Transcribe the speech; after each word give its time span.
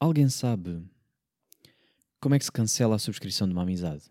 Alguém 0.00 0.30
sabe 0.30 0.82
como 2.22 2.34
é 2.34 2.38
que 2.38 2.44
se 2.46 2.50
cancela 2.50 2.96
a 2.96 2.98
subscrição 2.98 3.46
de 3.46 3.52
uma 3.52 3.64
amizade? 3.64 4.04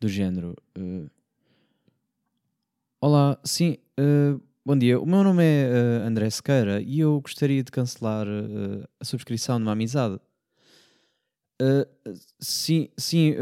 Do 0.00 0.08
género. 0.08 0.56
Uh, 0.76 1.10
Olá, 2.98 3.38
sim, 3.44 3.76
uh, 4.00 4.40
bom 4.64 4.74
dia. 4.74 4.98
O 4.98 5.04
meu 5.04 5.22
nome 5.22 5.44
é 5.44 5.68
uh, 5.68 6.06
André 6.08 6.30
Sequeira 6.30 6.80
e 6.80 7.00
eu 7.00 7.20
gostaria 7.20 7.62
de 7.62 7.70
cancelar 7.70 8.26
a 8.98 9.04
subscrição 9.04 9.58
de 9.58 9.64
uma 9.64 9.72
amizade. 9.72 10.18
sim, 12.40 12.88
sim. 12.96 13.34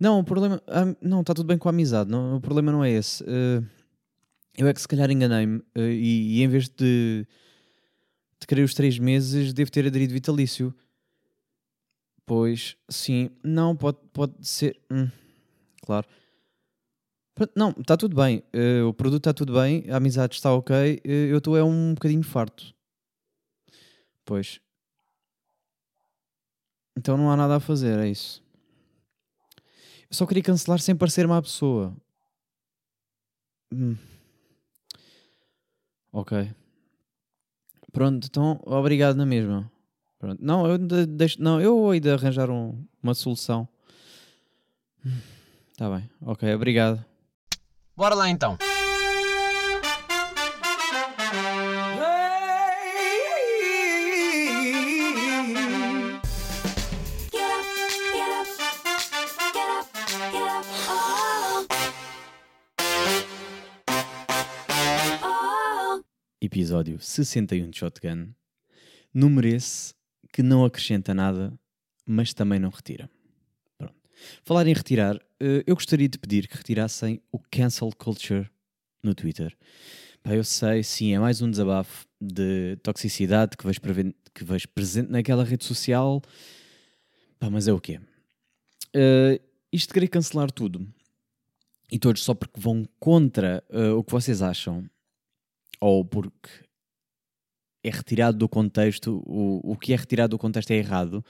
não, 0.00 0.20
o 0.20 0.24
problema. 0.24 0.62
não, 1.02 1.20
está 1.20 1.34
tudo 1.34 1.48
bem 1.48 1.58
com 1.58 1.68
a 1.68 1.70
amizade. 1.70 2.10
Não, 2.10 2.36
o 2.36 2.40
problema 2.40 2.72
não 2.72 2.82
é 2.82 2.90
esse. 2.92 3.22
eu 4.56 4.66
é 4.66 4.72
que 4.72 4.80
se 4.80 4.88
calhar 4.88 5.10
enganei-me 5.10 5.62
e, 5.76 6.38
e 6.38 6.42
em 6.42 6.48
vez 6.48 6.70
de 6.70 7.26
de 8.46 8.62
os 8.62 8.74
três 8.74 8.98
meses, 8.98 9.52
devo 9.52 9.70
ter 9.70 9.86
aderido 9.86 10.12
vitalício. 10.12 10.74
Pois, 12.24 12.76
sim, 12.88 13.30
não, 13.42 13.76
pode, 13.76 13.98
pode 14.12 14.34
ser. 14.46 14.80
Hum, 14.90 15.08
claro. 15.82 16.06
Não, 17.56 17.70
está 17.70 17.96
tudo 17.96 18.14
bem. 18.14 18.42
Uh, 18.54 18.86
o 18.88 18.94
produto 18.94 19.22
está 19.22 19.32
tudo 19.32 19.54
bem, 19.54 19.84
a 19.90 19.96
amizade 19.96 20.34
está 20.34 20.52
ok. 20.52 21.00
Uh, 21.04 21.08
eu 21.08 21.38
estou 21.38 21.56
é 21.56 21.64
um 21.64 21.94
bocadinho 21.94 22.22
farto. 22.22 22.74
Pois. 24.24 24.60
Então 26.96 27.16
não 27.16 27.30
há 27.30 27.36
nada 27.36 27.56
a 27.56 27.60
fazer, 27.60 27.98
é 27.98 28.08
isso. 28.08 28.42
Eu 30.10 30.14
só 30.14 30.26
queria 30.26 30.42
cancelar 30.42 30.78
sem 30.78 30.94
parecer 30.94 31.26
má 31.26 31.40
pessoa. 31.40 31.96
Hum. 33.72 33.96
Ok. 36.12 36.54
Pronto, 37.92 38.26
então 38.26 38.60
obrigado 38.64 39.16
na 39.16 39.26
mesma. 39.26 39.70
Pronto. 40.18 40.38
Não, 40.42 40.66
eu 40.66 40.78
deixo, 40.78 41.42
não, 41.42 41.60
eu 41.60 41.76
vou 41.76 41.98
de 41.98 42.10
arranjar 42.10 42.50
um, 42.50 42.82
uma 43.02 43.14
solução. 43.14 43.68
Está 45.72 45.90
bem, 45.90 46.08
ok, 46.20 46.54
obrigado. 46.54 47.04
Bora 47.96 48.14
lá 48.14 48.28
então. 48.30 48.56
Episódio 66.52 67.00
61 67.00 67.70
de 67.70 67.78
Shotgun, 67.78 68.28
número 69.14 69.48
esse 69.48 69.94
que 70.30 70.42
não 70.42 70.66
acrescenta 70.66 71.14
nada, 71.14 71.58
mas 72.04 72.34
também 72.34 72.58
não 72.58 72.68
retira. 72.68 73.08
Pronto. 73.78 73.94
Falar 74.44 74.66
em 74.66 74.74
retirar, 74.74 75.16
eh, 75.40 75.64
eu 75.66 75.74
gostaria 75.74 76.06
de 76.06 76.18
pedir 76.18 76.46
que 76.46 76.54
retirassem 76.54 77.22
o 77.32 77.38
cancel 77.38 77.88
culture 77.96 78.50
no 79.02 79.14
Twitter. 79.14 79.56
Pá, 80.22 80.34
eu 80.34 80.44
sei, 80.44 80.82
sim, 80.82 81.14
é 81.14 81.18
mais 81.18 81.40
um 81.40 81.50
desabafo 81.50 82.06
de 82.20 82.76
toxicidade 82.82 83.56
que 83.56 83.66
vejo, 83.66 83.80
que 84.34 84.44
vejo 84.44 84.68
presente 84.68 85.10
naquela 85.10 85.44
rede 85.44 85.64
social. 85.64 86.20
Pá, 87.38 87.48
mas 87.48 87.66
é 87.66 87.72
o 87.72 87.80
quê? 87.80 87.98
Uh, 88.94 89.40
isto 89.72 89.88
de 89.88 89.94
querer 89.94 90.08
cancelar 90.08 90.50
tudo 90.50 90.86
e 91.90 91.98
todos 91.98 92.22
só 92.22 92.34
porque 92.34 92.60
vão 92.60 92.86
contra 93.00 93.64
uh, 93.70 93.96
o 93.96 94.04
que 94.04 94.12
vocês 94.12 94.42
acham 94.42 94.86
ou 95.82 96.04
porque 96.04 96.48
é 97.82 97.90
retirado 97.90 98.38
do 98.38 98.48
contexto, 98.48 99.20
o, 99.26 99.72
o 99.72 99.76
que 99.76 99.92
é 99.92 99.96
retirado 99.96 100.30
do 100.30 100.38
contexto 100.38 100.70
é 100.70 100.76
errado, 100.76 101.24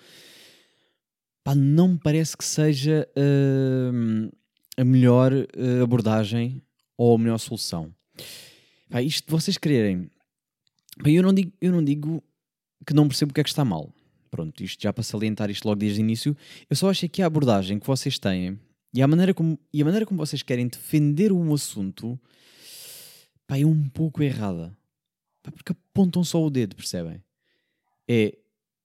pá, 1.42 1.54
não 1.54 1.88
me 1.88 1.98
parece 1.98 2.36
que 2.36 2.44
seja 2.44 3.08
uh, 3.16 4.30
a 4.76 4.84
melhor 4.84 5.32
uh, 5.32 5.82
abordagem 5.82 6.62
ou 6.98 7.14
a 7.14 7.18
melhor 7.18 7.38
solução. 7.38 7.94
Pá, 8.90 9.00
isto 9.00 9.30
vocês 9.30 9.56
quererem. 9.56 10.10
Eu, 11.02 11.22
não 11.22 11.32
digo, 11.32 11.50
eu 11.58 11.72
não 11.72 11.82
digo 11.82 12.22
que 12.86 12.92
não 12.92 13.08
percebo 13.08 13.30
o 13.30 13.34
que 13.34 13.40
é 13.40 13.44
que 13.44 13.48
está 13.48 13.64
mal. 13.64 13.90
Pronto, 14.30 14.62
isto 14.62 14.82
já 14.82 14.92
para 14.92 15.02
salientar 15.02 15.50
isto 15.50 15.64
logo 15.64 15.80
desde 15.80 15.98
o 15.98 16.02
início, 16.02 16.36
eu 16.68 16.76
só 16.76 16.90
acho 16.90 17.08
que 17.08 17.22
a 17.22 17.26
abordagem 17.26 17.78
que 17.78 17.86
vocês 17.86 18.18
têm 18.18 18.60
e 18.92 19.00
a 19.00 19.08
maneira 19.08 19.32
como, 19.32 19.58
e 19.72 19.80
a 19.80 19.84
maneira 19.86 20.04
como 20.04 20.18
vocês 20.18 20.42
querem 20.42 20.68
defender 20.68 21.32
um 21.32 21.54
assunto 21.54 22.20
pá, 23.46 23.58
é 23.58 23.64
um 23.64 23.88
pouco 23.88 24.22
errada. 24.22 24.76
Pá, 25.42 25.50
porque 25.50 25.72
apontam 25.72 26.22
só 26.24 26.42
o 26.44 26.50
dedo, 26.50 26.76
percebem? 26.76 27.22
É, 28.08 28.36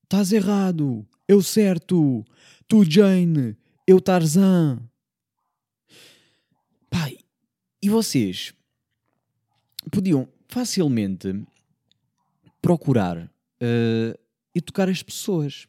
estás 0.03 0.31
errado, 0.31 1.05
eu 1.27 1.41
certo, 1.41 2.25
tu 2.67 2.83
Jane, 2.83 3.55
eu 3.85 3.99
Tarzan. 3.99 4.79
Pai, 6.89 7.17
e 7.81 7.89
vocês 7.89 8.53
podiam 9.91 10.27
facilmente 10.47 11.43
procurar 12.61 13.17
uh, 13.17 14.19
e 14.53 14.61
tocar 14.61 14.89
as 14.89 15.03
pessoas 15.03 15.67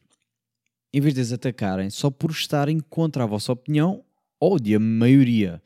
em 0.93 0.99
vez 1.01 1.13
de 1.13 1.21
as 1.21 1.31
atacarem 1.31 1.89
só 1.89 2.09
por 2.09 2.31
estarem 2.31 2.79
contra 2.79 3.23
a 3.23 3.27
vossa 3.27 3.51
opinião 3.51 4.03
ou 4.39 4.59
de 4.59 4.75
a 4.75 4.79
maioria. 4.79 5.61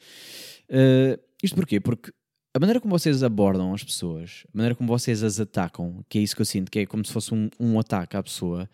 Uh, 0.69 1.22
isto 1.41 1.56
porquê? 1.56 1.79
Porque 1.79 2.12
a 2.53 2.59
maneira 2.59 2.79
como 2.79 2.97
vocês 2.97 3.23
abordam 3.23 3.73
as 3.73 3.83
pessoas, 3.83 4.45
a 4.53 4.57
maneira 4.57 4.75
como 4.75 4.87
vocês 4.87 5.23
as 5.23 5.39
atacam, 5.39 6.05
que 6.07 6.19
é 6.19 6.21
isso 6.21 6.35
que 6.35 6.41
eu 6.41 6.45
sinto, 6.45 6.69
que 6.69 6.79
é 6.79 6.85
como 6.85 7.03
se 7.03 7.11
fosse 7.11 7.33
um, 7.33 7.49
um 7.59 7.79
ataque 7.79 8.15
à 8.15 8.21
pessoa, 8.21 8.69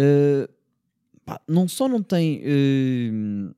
uh, 0.00 0.48
pá, 1.24 1.38
não 1.46 1.68
só 1.68 1.86
não 1.86 2.02
tem. 2.02 2.40
Uh, 2.40 3.54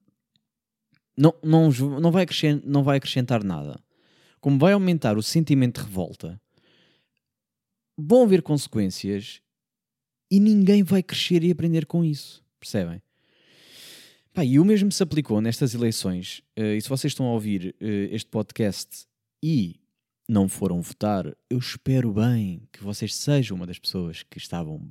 não, 1.16 1.32
não, 1.42 1.70
não, 2.00 2.10
vai 2.10 2.24
acrescentar, 2.24 2.68
não 2.68 2.82
vai 2.82 2.96
acrescentar 2.98 3.44
nada, 3.44 3.80
como 4.40 4.58
vai 4.58 4.72
aumentar 4.72 5.16
o 5.16 5.22
sentimento 5.22 5.80
de 5.80 5.86
revolta, 5.86 6.40
vão 7.96 8.24
haver 8.24 8.42
consequências 8.42 9.40
e 10.28 10.40
ninguém 10.40 10.82
vai 10.82 11.02
crescer 11.04 11.44
e 11.44 11.52
aprender 11.52 11.86
com 11.86 12.04
isso, 12.04 12.44
percebem? 12.58 13.00
Pá, 14.34 14.44
e 14.44 14.58
o 14.58 14.64
mesmo 14.64 14.90
se 14.90 15.02
aplicou 15.02 15.40
nestas 15.40 15.72
eleições, 15.72 16.42
uh, 16.58 16.74
e 16.76 16.80
se 16.82 16.88
vocês 16.88 17.12
estão 17.12 17.26
a 17.26 17.32
ouvir 17.32 17.76
este 17.80 18.28
podcast 18.28 19.05
e 19.42 19.80
não 20.28 20.48
foram 20.48 20.82
votar, 20.82 21.26
eu 21.48 21.58
espero 21.58 22.12
bem 22.12 22.62
que 22.72 22.82
vocês 22.82 23.14
sejam 23.14 23.56
uma 23.56 23.66
das 23.66 23.78
pessoas 23.78 24.22
que 24.22 24.38
estavam 24.38 24.86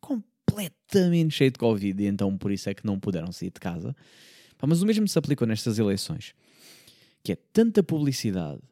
completamente 0.00 1.34
cheio 1.34 1.50
de 1.50 1.58
Covid 1.58 2.02
e 2.02 2.06
então 2.06 2.36
por 2.36 2.50
isso 2.50 2.68
é 2.68 2.74
que 2.74 2.86
não 2.86 2.98
puderam 2.98 3.30
sair 3.30 3.50
de 3.50 3.60
casa. 3.60 3.94
Mas 4.66 4.80
o 4.80 4.86
mesmo 4.86 5.06
se 5.06 5.18
aplicou 5.18 5.46
nestas 5.46 5.78
eleições, 5.78 6.34
que 7.22 7.32
é 7.32 7.36
tanta 7.36 7.82
publicidade, 7.82 8.62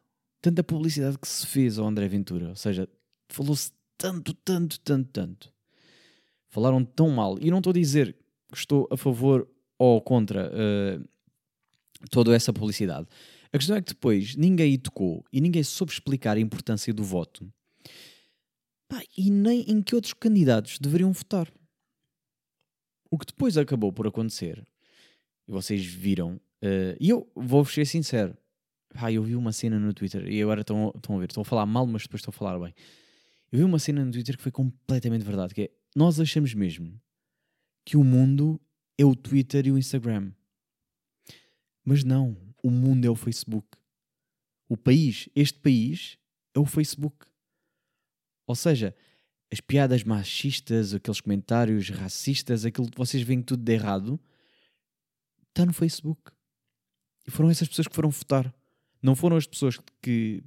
tanta 0.41 0.65
publicidade 0.65 1.19
que 1.19 1.29
se 1.29 1.47
fez 1.47 1.79
ao 1.79 1.87
André 1.87 2.09
Ventura, 2.09 2.49
ou 2.49 2.57
seja, 2.57 2.89
falou-se 3.29 3.73
tanto, 3.99 4.33
tanto, 4.35 4.81
tanto, 4.81 5.11
tanto. 5.13 5.53
Falaram 6.49 6.85
tão 6.85 7.11
mal. 7.11 7.39
E 7.41 7.51
não 7.51 7.59
estou 7.59 7.71
a 7.71 7.75
dizer 7.75 8.17
que 8.51 8.59
estou 8.59 8.89
a 8.91 8.97
favor 8.97 9.49
ou 9.79 10.01
contra 10.01 10.51
uh, 10.51 11.09
toda 12.11 12.35
essa 12.35 12.53
publicidade. 12.53 13.07
A 13.53 13.59
questão 13.59 13.77
é 13.77 13.83
que 13.83 13.93
depois 13.93 14.35
ninguém 14.35 14.79
tocou 14.79 15.25
e 15.31 15.41
ninguém 15.41 15.63
soube 15.63 15.93
explicar 15.93 16.37
a 16.37 16.41
importância 16.41 16.93
do 16.93 17.05
voto. 17.05 17.53
Pá, 18.89 19.03
e 19.17 19.31
nem 19.31 19.61
em 19.71 19.83
que 19.83 19.95
outros 19.95 20.15
candidatos 20.15 20.79
deveriam 20.79 21.13
votar. 21.13 21.53
O 23.11 23.19
que 23.19 23.27
depois 23.27 23.59
acabou 23.59 23.93
por 23.93 24.07
acontecer, 24.07 24.67
e 25.47 25.53
vocês 25.53 25.85
viram, 25.85 26.37
uh, 26.63 26.97
e 26.99 27.11
eu 27.11 27.31
vou-vos 27.35 27.75
ser 27.75 27.87
sincero, 27.87 28.35
pá, 28.95 29.13
eu 29.13 29.23
vi 29.23 29.37
uma 29.37 29.53
cena 29.53 29.79
no 29.79 29.93
Twitter, 29.93 30.27
e 30.27 30.41
agora 30.41 30.63
estão, 30.63 30.91
estão 30.97 31.17
a 31.17 31.19
ver, 31.19 31.29
estou 31.29 31.43
a 31.43 31.45
falar 31.45 31.67
mal, 31.67 31.87
mas 31.87 32.03
depois 32.03 32.21
estou 32.21 32.33
a 32.33 32.35
falar 32.35 32.59
bem. 32.59 32.75
Eu 33.51 33.59
vi 33.59 33.65
uma 33.65 33.79
cena 33.79 34.03
no 34.03 34.11
Twitter 34.11 34.35
que 34.35 34.43
foi 34.43 34.53
completamente 34.53 35.25
verdade, 35.25 35.55
que 35.55 35.63
é, 35.63 35.71
nós 35.95 36.19
achamos 36.19 36.55
mesmo 36.55 36.99
que 37.85 37.99
o 37.99 38.05
mundo 38.05 38.59
é 38.97 39.05
o 39.05 39.15
Twitter 39.15 39.67
e 39.67 39.73
o 39.73 39.77
Instagram. 39.77 40.33
Mas 41.85 42.03
não, 42.03 42.35
o 42.63 42.71
mundo 42.71 43.05
é 43.05 43.11
o 43.11 43.17
Facebook. 43.17 43.67
O 44.69 44.77
país, 44.77 45.29
este 45.35 45.59
país, 45.59 46.19
é 46.55 46.59
o 46.59 46.65
Facebook. 46.65 47.27
Ou 48.47 48.55
seja, 48.55 48.95
as 49.53 49.61
piadas 49.61 50.03
machistas, 50.05 50.95
aqueles 50.95 51.21
comentários 51.21 51.91
racistas, 51.91 52.65
aquilo 52.65 52.91
que 52.91 52.97
vocês 52.97 53.23
veem 53.23 53.43
tudo 53.43 53.63
de 53.63 53.73
errado, 53.73 54.19
está 55.49 55.67
no 55.67 55.73
Facebook. 55.73 56.33
E 57.27 57.31
foram 57.31 57.51
essas 57.51 57.69
pessoas 57.69 57.87
que 57.87 57.95
foram 57.95 58.11
votar. 58.11 58.53
Não 59.03 59.15
foram 59.15 59.37
as 59.37 59.47
pessoas 59.47 59.79
que 60.01 60.43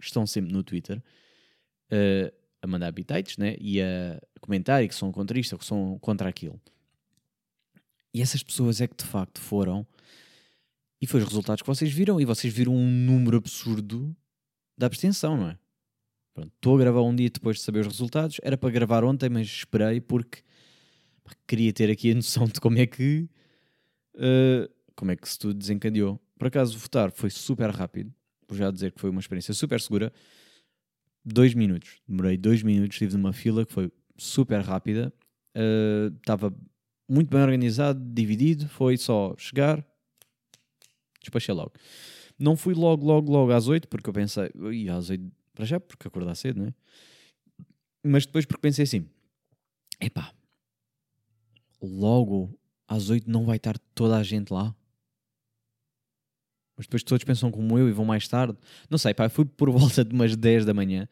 estão 0.00 0.26
sempre 0.26 0.52
no 0.52 0.62
Twitter 0.62 1.02
uh, 1.90 2.32
a 2.62 2.66
mandar 2.66 2.92
bitites 2.92 3.36
né? 3.36 3.56
e 3.58 3.80
a 3.80 4.20
comentar 4.40 4.82
e 4.82 4.88
que 4.88 4.94
são 4.94 5.10
contra 5.10 5.38
isto 5.38 5.54
ou 5.54 5.58
que 5.58 5.64
são 5.64 5.98
contra 5.98 6.28
aquilo. 6.28 6.60
E 8.12 8.22
essas 8.22 8.42
pessoas 8.42 8.80
é 8.80 8.86
que 8.86 8.96
de 8.96 9.04
facto 9.04 9.40
foram 9.40 9.86
e 11.00 11.06
foi 11.06 11.20
os 11.20 11.26
resultados 11.26 11.62
que 11.62 11.66
vocês 11.66 11.92
viram. 11.92 12.20
E 12.20 12.24
vocês 12.24 12.52
viram 12.52 12.74
um 12.74 12.90
número 12.90 13.36
absurdo 13.36 14.14
da 14.76 14.86
abstenção, 14.86 15.36
não 15.36 15.48
é? 15.50 15.58
Estou 16.54 16.76
a 16.76 16.78
gravar 16.78 17.02
um 17.02 17.14
dia 17.14 17.30
depois 17.30 17.56
de 17.56 17.62
saber 17.62 17.80
os 17.80 17.86
resultados. 17.86 18.38
Era 18.42 18.58
para 18.58 18.70
gravar 18.70 19.04
ontem, 19.04 19.28
mas 19.28 19.46
esperei 19.46 20.00
porque 20.00 20.42
queria 21.46 21.72
ter 21.72 21.90
aqui 21.90 22.10
a 22.12 22.14
noção 22.14 22.44
de 22.46 22.60
como 22.60 22.78
é 22.78 22.86
que 22.86 23.28
uh, 24.14 24.70
como 24.94 25.10
é 25.10 25.16
que 25.16 25.28
se 25.28 25.38
tudo 25.38 25.54
desencadeou. 25.54 26.20
Por 26.38 26.48
acaso, 26.48 26.76
votar 26.78 27.10
foi 27.10 27.30
super 27.30 27.70
rápido. 27.70 28.12
Vou 28.48 28.56
já 28.56 28.70
dizer 28.70 28.92
que 28.92 29.00
foi 29.00 29.10
uma 29.10 29.20
experiência 29.20 29.54
super 29.54 29.80
segura. 29.80 30.12
Dois 31.24 31.54
minutos. 31.54 32.00
Demorei 32.06 32.36
dois 32.36 32.62
minutos, 32.62 32.94
estive 32.94 33.16
numa 33.16 33.32
fila 33.32 33.64
que 33.64 33.72
foi 33.72 33.90
super 34.16 34.60
rápida. 34.60 35.12
Estava 36.18 36.48
uh, 36.48 36.56
muito 37.08 37.30
bem 37.30 37.40
organizado, 37.40 38.00
dividido. 38.12 38.68
Foi 38.68 38.96
só 38.96 39.34
chegar, 39.36 39.84
despachei 41.26 41.54
logo. 41.54 41.72
Não 42.38 42.56
fui 42.56 42.74
logo, 42.74 43.04
logo, 43.04 43.30
logo 43.30 43.52
às 43.52 43.68
8, 43.68 43.88
porque 43.88 44.08
eu 44.08 44.14
pensei, 44.14 44.50
ia 44.72 44.94
às 44.94 45.10
8 45.10 45.24
para 45.54 45.64
já, 45.64 45.80
porque 45.80 46.06
acordar 46.06 46.34
cedo, 46.34 46.60
não 46.60 46.66
é? 46.68 46.74
Mas 48.04 48.26
depois 48.26 48.44
porque 48.44 48.60
pensei 48.60 48.84
assim, 48.84 49.08
epá, 50.00 50.32
logo 51.80 52.56
às 52.86 53.10
8 53.10 53.28
não 53.28 53.44
vai 53.44 53.56
estar 53.56 53.78
toda 53.94 54.16
a 54.16 54.22
gente 54.22 54.52
lá? 54.52 54.74
Mas 56.76 56.86
depois 56.86 57.02
todos 57.02 57.24
pensam 57.24 57.50
como 57.50 57.78
eu 57.78 57.88
e 57.88 57.92
vão 57.92 58.04
mais 58.04 58.28
tarde. 58.28 58.56
Não 58.90 58.98
sei, 58.98 59.14
pá, 59.14 59.28
fui 59.28 59.46
por 59.46 59.70
volta 59.72 60.04
de 60.04 60.14
umas 60.14 60.36
10 60.36 60.66
da 60.66 60.74
manhã, 60.74 61.08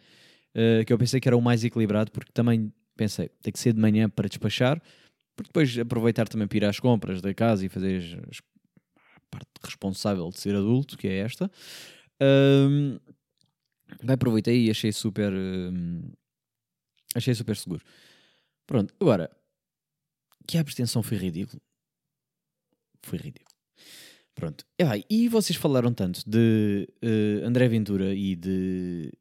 uh, 0.54 0.84
que 0.84 0.92
eu 0.92 0.98
pensei 0.98 1.18
que 1.20 1.28
era 1.28 1.36
o 1.36 1.40
mais 1.40 1.64
equilibrado, 1.64 2.12
porque 2.12 2.30
também 2.32 2.72
pensei, 2.96 3.28
tem 3.42 3.52
que 3.52 3.58
ser 3.58 3.72
de 3.72 3.80
manhã 3.80 4.08
para 4.08 4.28
despachar, 4.28 4.80
porque 5.34 5.48
depois 5.48 5.76
aproveitar 5.78 6.28
também 6.28 6.46
para 6.46 6.58
ir 6.58 6.64
às 6.64 6.78
compras 6.78 7.20
da 7.20 7.32
casa 7.34 7.64
e 7.64 7.68
fazer 7.68 7.96
as, 8.30 8.40
parte 9.34 9.50
responsável 9.62 10.28
de 10.30 10.38
ser 10.38 10.54
adulto, 10.54 10.96
que 10.96 11.08
é 11.08 11.18
esta. 11.18 11.50
Um, 12.20 12.98
aproveitei 14.06 14.66
e 14.66 14.70
achei 14.70 14.92
super. 14.92 15.32
Um, 15.32 16.10
achei 17.14 17.34
super 17.34 17.56
seguro. 17.56 17.84
Pronto, 18.66 18.94
agora, 19.00 19.30
que 20.46 20.56
a 20.56 20.60
abstenção 20.60 21.02
foi 21.02 21.18
ridículo. 21.18 21.60
Foi 23.02 23.18
ridículo. 23.18 23.54
Pronto. 24.34 24.64
E, 25.08 25.28
vocês 25.28 25.56
falaram 25.56 25.92
tanto 25.92 26.22
de 26.28 26.88
uh, 27.02 27.46
André 27.46 27.68
Ventura 27.68 28.14
e 28.14 28.34
de. 28.34 29.12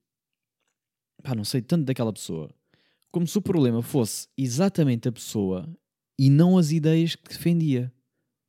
Pá, 1.21 1.35
não 1.35 1.43
sei, 1.43 1.61
tanto 1.61 1.85
daquela 1.85 2.11
pessoa. 2.11 2.53
Como 3.11 3.27
se 3.27 3.37
o 3.37 3.41
problema 3.41 3.81
fosse 3.81 4.27
exatamente 4.37 5.07
a 5.07 5.11
pessoa 5.11 5.69
e 6.17 6.29
não 6.29 6.57
as 6.57 6.71
ideias 6.71 7.15
que 7.15 7.29
defendia. 7.29 7.93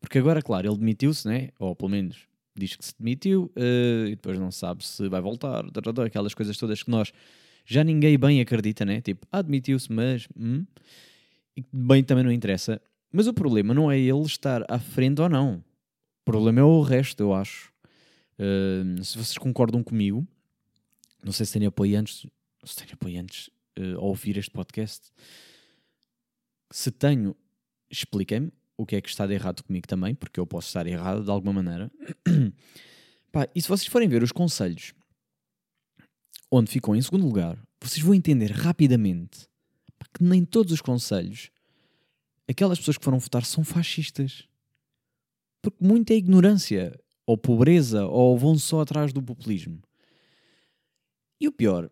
Porque 0.05 0.19
agora, 0.19 0.43
claro, 0.43 0.69
ele 0.69 0.77
demitiu-se, 0.77 1.27
né? 1.27 1.49
Ou 1.59 1.75
pelo 1.75 1.89
menos 1.89 2.29
diz 2.55 2.77
que 2.77 2.85
se 2.85 2.95
demitiu 2.99 3.51
uh, 3.57 4.07
e 4.07 4.11
depois 4.11 4.39
não 4.39 4.51
sabe 4.51 4.85
se 4.85 5.09
vai 5.09 5.19
voltar. 5.19 5.65
Aquelas 6.05 6.35
coisas 6.35 6.59
todas 6.59 6.83
que 6.83 6.91
nós 6.91 7.11
já 7.65 7.83
ninguém 7.83 8.19
bem 8.19 8.39
acredita, 8.39 8.85
né? 8.85 9.01
Tipo, 9.01 9.27
ah, 9.33 9.41
demitiu-se, 9.41 9.91
mas. 9.91 10.29
Hum, 10.39 10.67
bem 11.73 12.05
também 12.05 12.23
não 12.23 12.31
interessa. 12.31 12.83
Mas 13.11 13.27
o 13.27 13.33
problema 13.33 13.73
não 13.73 13.91
é 13.91 13.99
ele 13.99 14.21
estar 14.27 14.63
à 14.71 14.79
frente 14.79 15.23
ou 15.23 15.29
não. 15.29 15.65
O 16.21 16.25
problema 16.27 16.61
é 16.61 16.65
o 16.65 16.83
resto, 16.83 17.23
eu 17.23 17.33
acho. 17.33 17.73
Uh, 18.39 19.03
se 19.03 19.17
vocês 19.17 19.39
concordam 19.39 19.83
comigo, 19.83 20.27
não 21.25 21.33
sei 21.33 21.47
se 21.47 21.59
têm 21.59 21.67
apoiantes, 21.67 22.27
se 22.63 22.77
têm 22.77 22.89
apoiantes 22.93 23.49
uh, 23.79 23.97
a 23.97 24.03
ouvir 24.03 24.37
este 24.37 24.51
podcast. 24.51 25.11
Se 26.71 26.91
tenho, 26.91 27.35
expliquem-me 27.91 28.53
o 28.77 28.85
que 28.85 28.97
é 28.97 29.01
que 29.01 29.09
está 29.09 29.27
de 29.27 29.35
errado 29.35 29.63
comigo 29.63 29.87
também, 29.87 30.15
porque 30.15 30.41
eu 30.41 30.47
posso 30.47 30.69
estar 30.69 30.87
errado 30.87 31.25
de 31.25 31.31
alguma 31.31 31.53
maneira. 31.53 31.91
Pá, 33.33 33.49
e 33.55 33.61
se 33.61 33.69
vocês 33.69 33.87
forem 33.89 34.09
ver 34.09 34.23
os 34.23 34.33
conselhos 34.33 34.95
onde 36.51 36.71
ficam 36.71 36.95
em 36.95 37.03
segundo 37.03 37.25
lugar, 37.25 37.59
vocês 37.81 38.05
vão 38.05 38.15
entender 38.15 38.51
rapidamente 38.51 39.49
que 40.15 40.23
nem 40.23 40.45
todos 40.45 40.73
os 40.73 40.81
conselhos, 40.81 41.51
aquelas 42.49 42.79
pessoas 42.79 42.97
que 42.97 43.05
foram 43.05 43.19
votar 43.19 43.45
são 43.45 43.65
fascistas. 43.65 44.49
Porque 45.61 45.85
muita 45.85 46.15
é 46.15 46.17
ignorância, 46.17 46.99
ou 47.27 47.37
pobreza, 47.37 48.07
ou 48.07 48.39
vão 48.39 48.57
só 48.57 48.81
atrás 48.81 49.13
do 49.13 49.23
populismo. 49.23 49.83
E 51.41 51.49
o 51.49 51.53
pior, 51.53 51.91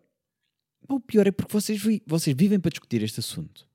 o 0.87 0.99
pior 0.99 1.27
é 1.27 1.31
porque 1.31 1.51
vocês, 1.51 1.81
vi, 1.81 2.01
vocês 2.07 2.35
vivem 2.35 2.59
para 2.59 2.69
discutir 2.69 3.03
este 3.03 3.19
assunto, 3.19 3.67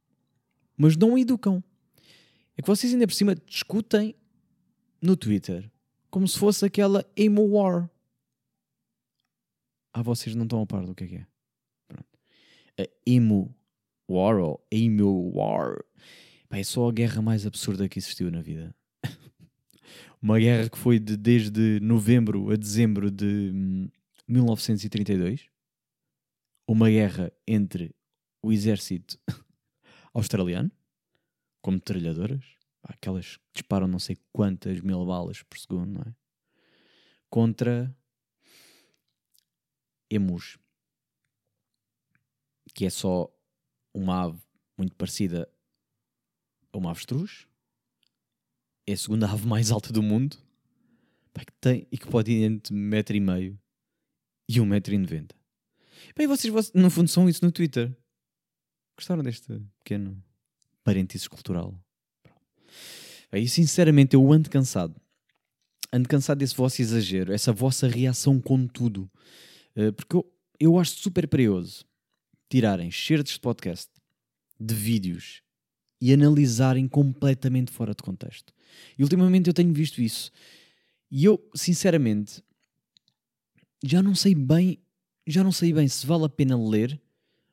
mas 0.76 0.96
não 0.96 1.18
educam. 1.18 1.62
É 2.58 2.62
que 2.62 2.66
vocês 2.66 2.92
ainda 2.92 3.06
por 3.06 3.14
cima 3.14 3.36
discutem 3.36 4.16
no 5.00 5.16
Twitter 5.16 5.70
como 6.10 6.26
se 6.26 6.36
fosse 6.36 6.64
aquela 6.66 7.08
emo 7.16 7.42
war. 7.42 7.88
Ah, 9.92 10.02
vocês 10.02 10.34
não 10.34 10.42
estão 10.42 10.60
a 10.60 10.66
par 10.66 10.84
do 10.84 10.92
que 10.92 11.04
é 11.04 11.06
que 11.06 11.16
é. 11.16 11.26
Pronto. 11.86 12.18
A 12.80 12.84
emo 13.06 13.54
war 14.10 14.38
ou 14.38 14.66
emo 14.72 15.30
war. 15.36 15.84
Pá, 16.48 16.58
é 16.58 16.64
só 16.64 16.88
a 16.88 16.92
guerra 16.92 17.22
mais 17.22 17.46
absurda 17.46 17.88
que 17.88 18.00
existiu 18.00 18.28
na 18.28 18.42
vida. 18.42 18.74
Uma 20.20 20.40
guerra 20.40 20.68
que 20.68 20.78
foi 20.78 20.98
de, 20.98 21.16
desde 21.16 21.78
novembro 21.80 22.50
a 22.50 22.56
dezembro 22.56 23.08
de 23.08 23.52
1932. 24.26 25.42
Hum, 25.42 25.46
Uma 26.66 26.90
guerra 26.90 27.32
entre 27.46 27.94
o 28.42 28.52
exército 28.52 29.16
australiano, 30.12 30.72
como 31.68 31.76
metralhadoras, 31.76 32.42
aquelas 32.82 33.36
que 33.36 33.42
disparam 33.52 33.86
não 33.86 33.98
sei 33.98 34.16
quantas 34.32 34.80
mil 34.80 35.04
balas 35.04 35.42
por 35.42 35.58
segundo, 35.58 35.92
não 35.92 36.00
é? 36.00 36.14
Contra 37.28 37.94
emus, 40.08 40.58
que 42.74 42.86
é 42.86 42.90
só 42.90 43.30
uma 43.92 44.24
ave 44.24 44.40
muito 44.78 44.96
parecida 44.96 45.46
a 46.72 46.78
uma 46.78 46.92
avestruz. 46.92 47.46
É 48.86 48.94
a 48.94 48.96
segunda 48.96 49.28
ave 49.30 49.46
mais 49.46 49.70
alta 49.70 49.92
do 49.92 50.02
mundo. 50.02 50.38
Pá, 51.34 51.44
que 51.44 51.52
tem, 51.60 51.86
e 51.92 51.98
que 51.98 52.08
pode 52.08 52.32
ir 52.32 52.44
entre 52.44 52.72
metro 52.72 53.14
e 53.14 53.20
meio 53.20 53.60
e 54.48 54.58
um 54.58 54.64
metro 54.64 54.94
e 54.94 54.96
noventa. 54.96 55.36
Bem, 56.16 56.26
vocês, 56.26 56.50
vocês 56.50 56.72
no 56.72 56.88
fundo 56.88 57.10
são 57.10 57.28
isso 57.28 57.44
no 57.44 57.52
Twitter. 57.52 57.94
Gostaram 58.96 59.22
deste 59.22 59.60
pequeno 59.80 60.24
parênteses 60.88 61.28
cultural? 61.28 61.78
Aí, 63.30 63.46
sinceramente, 63.46 64.14
eu 64.14 64.32
ando 64.32 64.48
cansado. 64.48 64.98
Ando 65.92 66.08
cansado 66.08 66.38
desse 66.38 66.54
vosso 66.54 66.80
exagero, 66.80 67.30
essa 67.30 67.52
vossa 67.52 67.86
reação 67.86 68.40
com 68.40 68.66
tudo. 68.66 69.10
Uh, 69.76 69.92
porque 69.92 70.16
eu, 70.16 70.32
eu 70.58 70.78
acho 70.78 70.92
super 70.92 71.28
perigoso 71.28 71.84
tirarem 72.48 72.90
certos 72.90 73.34
de 73.34 73.40
podcast 73.40 73.90
de 74.58 74.74
vídeos 74.74 75.42
e 76.00 76.10
analisarem 76.10 76.88
completamente 76.88 77.70
fora 77.70 77.94
de 77.94 78.02
contexto. 78.02 78.54
E 78.98 79.02
ultimamente 79.02 79.48
eu 79.48 79.54
tenho 79.54 79.74
visto 79.74 80.00
isso. 80.00 80.30
E 81.10 81.22
eu, 81.22 81.38
sinceramente, 81.54 82.42
já 83.84 84.02
não 84.02 84.14
sei 84.14 84.34
bem, 84.34 84.78
já 85.26 85.44
não 85.44 85.52
sei 85.52 85.70
bem 85.70 85.86
se 85.86 86.06
vale 86.06 86.24
a 86.24 86.30
pena 86.30 86.58
ler, 86.58 86.98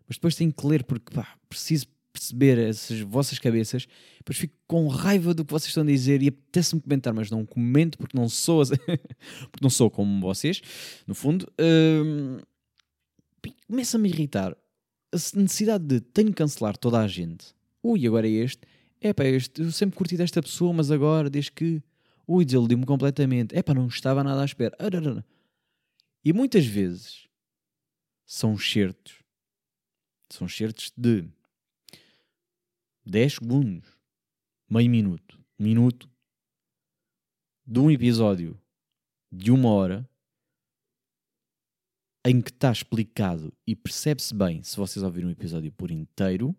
mas 0.07 0.15
depois 0.15 0.35
tenho 0.35 0.53
que 0.53 0.65
ler 0.65 0.85
porque 0.85 1.13
pá, 1.13 1.37
preciso 1.49 1.87
perceber 2.19 2.57
essas 2.57 2.99
vossas 3.01 3.37
cabeças, 3.37 3.87
depois 4.17 4.37
fico 4.37 4.55
com 4.67 4.87
raiva 4.87 5.33
do 5.33 5.45
que 5.45 5.51
vocês 5.51 5.69
estão 5.69 5.83
a 5.83 5.85
dizer 5.85 6.23
e 6.23 6.29
apetece-me 6.29 6.81
comentar, 6.81 7.13
mas 7.13 7.29
não 7.29 7.45
comento 7.45 7.97
porque 7.97 8.17
não 8.17 8.27
sou 8.27 8.63
porque 9.51 9.61
não 9.61 9.69
sou 9.69 9.91
como 9.91 10.21
vocês, 10.21 10.61
no 11.05 11.13
fundo. 11.13 11.51
Hum, 11.59 12.39
começa 13.67 13.97
a 13.97 13.99
me 13.99 14.09
irritar 14.09 14.55
a 15.11 15.39
necessidade 15.39 15.85
de 15.85 16.01
tenho 16.01 16.29
que 16.29 16.35
cancelar 16.35 16.77
toda 16.77 16.99
a 16.99 17.07
gente. 17.07 17.53
Ui, 17.81 18.05
agora 18.05 18.27
é 18.27 18.31
este. 18.31 18.61
É 18.99 19.13
pá, 19.13 19.23
este, 19.25 19.61
eu 19.61 19.71
sempre 19.71 19.95
curti 19.95 20.17
desta 20.17 20.41
pessoa, 20.41 20.73
mas 20.73 20.91
agora, 20.91 21.29
desde 21.29 21.51
que. 21.51 21.81
Ui, 22.27 22.43
desiludiu-me 22.43 22.85
completamente. 22.85 23.55
É 23.55 23.61
pá, 23.61 23.73
não 23.73 23.87
estava 23.87 24.23
nada 24.23 24.41
à 24.41 24.45
espera. 24.45 24.75
E 26.23 26.33
muitas 26.33 26.65
vezes 26.65 27.27
são 28.25 28.57
certos. 28.57 29.19
São 30.29 30.47
certos 30.47 30.91
de 30.97 31.25
10 33.05 33.33
segundos, 33.33 33.97
meio 34.69 34.89
minuto, 34.89 35.39
minuto 35.59 36.09
de 37.65 37.79
um 37.79 37.91
episódio 37.91 38.59
de 39.31 39.51
uma 39.51 39.69
hora 39.69 40.09
em 42.25 42.41
que 42.41 42.49
está 42.49 42.71
explicado 42.71 43.53
e 43.67 43.75
percebe-se 43.75 44.33
bem, 44.33 44.63
se 44.63 44.75
vocês 44.75 45.03
ouvirem 45.03 45.29
o 45.29 45.31
episódio 45.31 45.71
por 45.71 45.91
inteiro, 45.91 46.55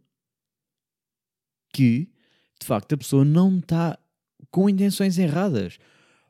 que 1.73 2.09
de 2.61 2.67
facto 2.67 2.95
a 2.95 2.99
pessoa 2.99 3.25
não 3.25 3.59
está 3.59 3.99
com 4.51 4.71
intenções 4.71 5.19
erradas. 5.19 5.79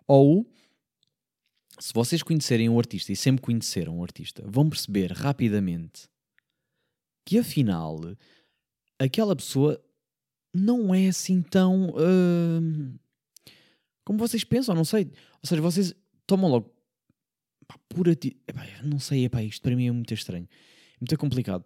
Ou 0.07 0.51
se 1.79 1.93
vocês 1.93 2.23
conhecerem 2.23 2.69
um 2.69 2.79
artista 2.79 3.13
e 3.13 3.17
sempre 3.17 3.43
conheceram 3.43 3.99
um 3.99 4.03
artista, 4.03 4.43
vão 4.47 4.69
perceber 4.71 5.13
rapidamente 5.13 6.09
que 7.25 7.39
afinal 7.39 8.01
aquela 8.99 9.37
pessoa 9.37 9.79
não 10.57 10.95
é 10.95 11.09
assim 11.09 11.43
tão 11.43 11.91
uh, 11.91 12.99
como 14.05 14.19
vocês 14.19 14.45
pensam, 14.45 14.75
não 14.75 14.85
sei. 14.85 15.11
Ou 15.43 15.49
seja, 15.49 15.61
vocês 15.61 15.95
tomam 16.27 16.49
logo 16.49 16.73
pá, 17.67 17.77
por 17.89 18.09
ati... 18.09 18.37
Epá, 18.47 18.65
não 18.85 18.99
sei, 19.01 19.25
epá, 19.25 19.43
isto 19.43 19.61
para 19.61 19.75
mim 19.75 19.89
é 19.89 19.93
muito 19.93 20.15
estranho. 20.15 20.49
Muito 21.01 21.19
complicado. 21.19 21.65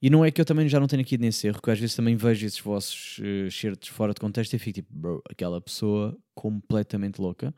E 0.00 0.08
não 0.08 0.24
é 0.24 0.30
que 0.30 0.40
eu 0.40 0.44
também 0.44 0.68
já 0.68 0.80
não 0.80 0.86
tenho 0.86 1.02
aqui 1.02 1.18
nesse 1.18 1.46
erro, 1.46 1.60
que 1.60 1.70
às 1.70 1.78
vezes 1.78 1.94
também 1.94 2.16
vejo 2.16 2.46
esses 2.46 2.60
vossos 2.60 3.18
uh, 3.18 3.50
certos 3.50 3.88
fora 3.88 4.14
de 4.14 4.20
contexto 4.20 4.54
e 4.54 4.58
fico 4.58 4.76
tipo, 4.76 4.88
bro, 4.90 5.22
aquela 5.28 5.60
pessoa 5.60 6.16
completamente 6.34 7.20
louca. 7.20 7.54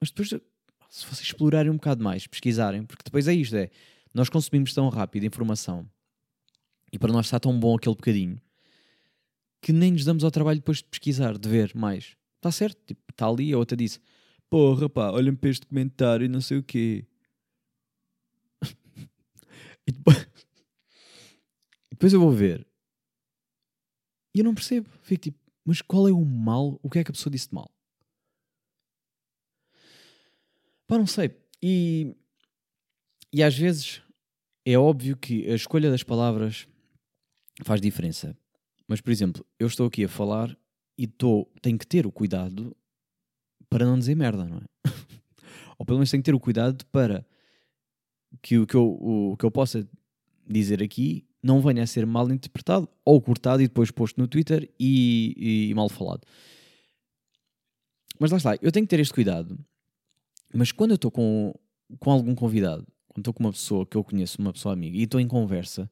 Mas 0.00 0.10
depois, 0.10 0.30
se 0.88 1.06
vocês 1.06 1.20
explorarem 1.20 1.70
um 1.70 1.76
bocado 1.76 2.02
mais, 2.02 2.26
pesquisarem, 2.26 2.86
porque 2.86 3.02
depois 3.04 3.28
é 3.28 3.34
isto: 3.34 3.54
é 3.56 3.70
nós 4.14 4.28
consumimos 4.28 4.72
tão 4.72 4.88
rápido 4.88 5.24
informação 5.24 5.88
e 6.92 6.98
para 6.98 7.12
nós 7.12 7.26
está 7.26 7.38
tão 7.38 7.58
bom 7.58 7.76
aquele 7.76 7.96
bocadinho 7.96 8.40
que 9.60 9.72
nem 9.72 9.92
nos 9.92 10.04
damos 10.04 10.24
ao 10.24 10.30
trabalho 10.30 10.60
depois 10.60 10.78
de 10.78 10.84
pesquisar, 10.84 11.38
de 11.38 11.48
ver 11.48 11.74
mais. 11.74 12.16
Está 12.36 12.50
certo? 12.50 12.80
Tipo, 12.86 13.02
está 13.10 13.26
ali, 13.26 13.52
a 13.52 13.58
outra 13.58 13.76
disse: 13.76 14.00
Porra, 14.48 14.88
pá, 14.88 15.10
olhem 15.10 15.34
para 15.34 15.50
este 15.50 15.66
comentário 15.66 16.24
e 16.24 16.28
não 16.28 16.40
sei 16.40 16.58
o 16.58 16.62
quê. 16.62 17.06
e 19.86 19.92
depois, 19.92 20.26
depois 21.90 22.12
eu 22.12 22.20
vou 22.20 22.32
ver 22.32 22.66
e 24.34 24.38
eu 24.38 24.44
não 24.44 24.54
percebo. 24.54 24.88
Fico 25.02 25.22
tipo, 25.22 25.38
mas 25.64 25.82
qual 25.82 26.08
é 26.08 26.12
o 26.12 26.24
mal? 26.24 26.78
O 26.82 26.88
que 26.88 26.98
é 26.98 27.04
que 27.04 27.10
a 27.10 27.14
pessoa 27.14 27.30
disse 27.30 27.48
de 27.48 27.54
mal? 27.54 27.70
Pá, 30.86 30.98
não 30.98 31.06
sei. 31.06 31.36
E, 31.62 32.16
e 33.32 33.42
às 33.42 33.56
vezes 33.56 34.02
é 34.64 34.76
óbvio 34.76 35.16
que 35.16 35.48
a 35.50 35.54
escolha 35.54 35.90
das 35.90 36.02
palavras 36.02 36.66
faz 37.64 37.80
diferença. 37.80 38.36
Mas, 38.90 39.00
por 39.00 39.12
exemplo, 39.12 39.46
eu 39.56 39.68
estou 39.68 39.86
aqui 39.86 40.02
a 40.02 40.08
falar 40.08 40.58
e 40.98 41.06
tô, 41.06 41.48
tenho 41.62 41.78
que 41.78 41.86
ter 41.86 42.08
o 42.08 42.10
cuidado 42.10 42.76
para 43.68 43.86
não 43.86 43.96
dizer 43.96 44.16
merda, 44.16 44.44
não 44.44 44.56
é? 44.56 44.62
Ou 45.78 45.86
pelo 45.86 46.00
menos 46.00 46.10
tenho 46.10 46.20
que 46.20 46.24
ter 46.24 46.34
o 46.34 46.40
cuidado 46.40 46.84
para 46.86 47.24
que 48.42 48.58
o 48.58 48.66
que 48.66 48.74
eu, 48.74 48.84
o, 48.84 49.36
que 49.36 49.46
eu 49.46 49.50
possa 49.52 49.88
dizer 50.44 50.82
aqui 50.82 51.24
não 51.40 51.60
venha 51.60 51.84
a 51.84 51.86
ser 51.86 52.04
mal 52.04 52.28
interpretado 52.32 52.88
ou 53.04 53.22
cortado 53.22 53.62
e 53.62 53.68
depois 53.68 53.92
posto 53.92 54.20
no 54.20 54.26
Twitter 54.26 54.68
e, 54.76 55.36
e, 55.38 55.70
e 55.70 55.74
mal 55.74 55.88
falado. 55.88 56.26
Mas 58.18 58.32
lá 58.32 58.38
está, 58.38 58.58
eu 58.60 58.72
tenho 58.72 58.84
que 58.84 58.90
ter 58.90 58.98
este 58.98 59.14
cuidado. 59.14 59.56
Mas 60.52 60.72
quando 60.72 60.90
eu 60.90 60.96
estou 60.96 61.12
com, 61.12 61.54
com 62.00 62.10
algum 62.10 62.34
convidado, 62.34 62.84
quando 63.06 63.20
estou 63.20 63.34
com 63.34 63.44
uma 63.44 63.52
pessoa 63.52 63.86
que 63.86 63.96
eu 63.96 64.02
conheço, 64.02 64.42
uma 64.42 64.52
pessoa 64.52 64.72
amiga, 64.72 64.96
e 64.96 65.04
estou 65.04 65.20
em 65.20 65.28
conversa, 65.28 65.88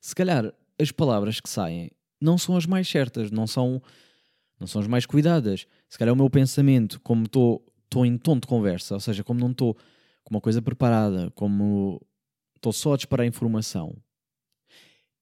se 0.00 0.14
calhar 0.14 0.54
as 0.78 0.92
palavras 0.92 1.40
que 1.40 1.48
saem 1.50 1.90
não 2.20 2.36
são 2.36 2.56
as 2.56 2.66
mais 2.66 2.88
certas, 2.88 3.30
não 3.30 3.46
são, 3.46 3.82
não 4.58 4.66
são 4.66 4.80
as 4.80 4.86
mais 4.86 5.06
cuidadas. 5.06 5.66
Se 5.88 5.98
calhar 5.98 6.12
o 6.12 6.16
meu 6.16 6.28
pensamento, 6.28 7.00
como 7.00 7.24
estou 7.24 7.64
em 8.04 8.16
tom 8.18 8.38
de 8.38 8.46
conversa, 8.46 8.94
ou 8.94 9.00
seja, 9.00 9.24
como 9.24 9.40
não 9.40 9.50
estou 9.50 9.74
com 10.24 10.34
uma 10.34 10.40
coisa 10.40 10.60
preparada, 10.60 11.30
como 11.32 12.00
estou 12.56 12.72
só 12.72 12.94
a 12.94 12.96
disparar 12.96 13.26
informação, 13.26 13.96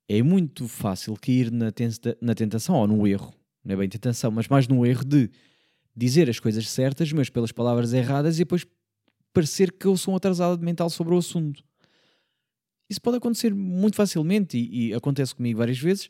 é 0.09 0.23
muito 0.23 0.69
fácil 0.69 1.15
cair 1.21 1.51
na, 1.51 1.71
tenta, 1.71 2.17
na 2.21 2.35
tentação 2.35 2.77
ou 2.77 2.87
no 2.87 3.07
erro, 3.07 3.35
não 3.65 3.75
é 3.75 3.77
bem 3.77 3.89
tentação, 3.89 4.31
mas 4.31 4.49
mais 4.49 4.69
no 4.69 4.87
erro 4.87 5.05
de 5.05 5.31
dizer 5.95 6.31
as 6.31 6.39
coisas 6.39 6.69
certas, 6.69 7.13
mas 7.13 7.29
pelas 7.29 7.51
palavras 7.51 7.93
erradas 7.93 8.37
e 8.37 8.39
depois 8.41 8.65
parecer 9.33 9.73
que 9.73 9.87
eu 9.87 9.97
sou 9.97 10.15
um 10.15 10.17
atrasado 10.17 10.63
mental 10.63 10.89
sobre 10.89 11.15
o 11.15 11.19
assunto. 11.19 11.63
Isso 12.89 13.03
pode 13.03 13.17
acontecer 13.17 13.53
muito 13.55 13.97
facilmente 13.97 14.57
e, 14.57 14.89
e 14.89 14.95
acontece 14.95 15.35
comigo 15.35 15.59
várias 15.59 15.79
vezes 15.79 16.09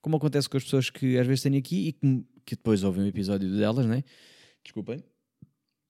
como 0.00 0.16
acontece 0.16 0.48
com 0.48 0.56
as 0.56 0.64
pessoas 0.64 0.90
que 0.90 1.18
às 1.18 1.26
vezes 1.26 1.42
têm 1.42 1.56
aqui 1.56 1.88
e 1.88 1.92
que, 1.92 2.24
que 2.44 2.56
depois 2.56 2.82
ouvem 2.84 3.04
um 3.04 3.06
episódio 3.06 3.50
delas, 3.56 3.86
né? 3.86 4.04
Desculpem. 4.62 5.02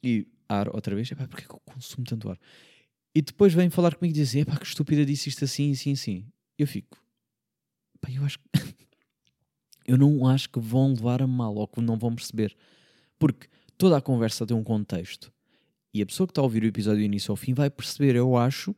E 0.03 0.27
ar 0.49 0.69
outra 0.75 0.95
vez, 0.95 1.11
epá, 1.11 1.27
porque 1.27 1.45
é 1.45 1.47
que 1.47 1.55
eu 1.55 1.61
consumo 1.61 2.07
tanto 2.07 2.31
ar? 2.31 2.39
E 3.15 3.23
depois 3.23 3.53
vêm 3.53 3.71
falar 3.71 3.95
comigo 3.95 4.17
e 4.17 4.21
dizem, 4.21 4.43
epá, 4.43 4.57
que 4.57 4.67
estúpida 4.67 5.05
disse 5.05 5.29
isto 5.29 5.45
assim, 5.45 5.73
assim, 5.73 5.93
assim. 5.93 6.27
Eu 6.57 6.67
fico, 6.67 6.99
pá, 8.01 8.11
eu 8.11 8.25
acho 8.25 8.39
que. 8.39 8.45
eu 9.87 9.97
não 9.97 10.27
acho 10.27 10.49
que 10.51 10.61
vão 10.61 10.93
levar 10.93 11.23
a 11.23 11.27
mal 11.27 11.55
ou 11.55 11.67
que 11.67 11.81
não 11.81 11.99
vão 11.99 12.15
perceber. 12.15 12.57
Porque 13.19 13.49
toda 13.77 13.97
a 13.97 14.01
conversa 14.01 14.47
tem 14.47 14.57
um 14.57 14.65
contexto. 14.65 15.33
E 15.93 16.03
a 16.03 16.07
pessoa 16.07 16.27
que 16.27 16.33
está 16.33 16.41
a 16.41 16.45
ouvir 16.45 16.63
o 16.63 16.67
episódio 16.67 17.01
do 17.01 17.05
início 17.05 17.33
ao 17.33 17.37
fim 17.37 17.55
vai 17.55 17.71
perceber, 17.71 18.15
eu 18.15 18.37
acho, 18.37 18.75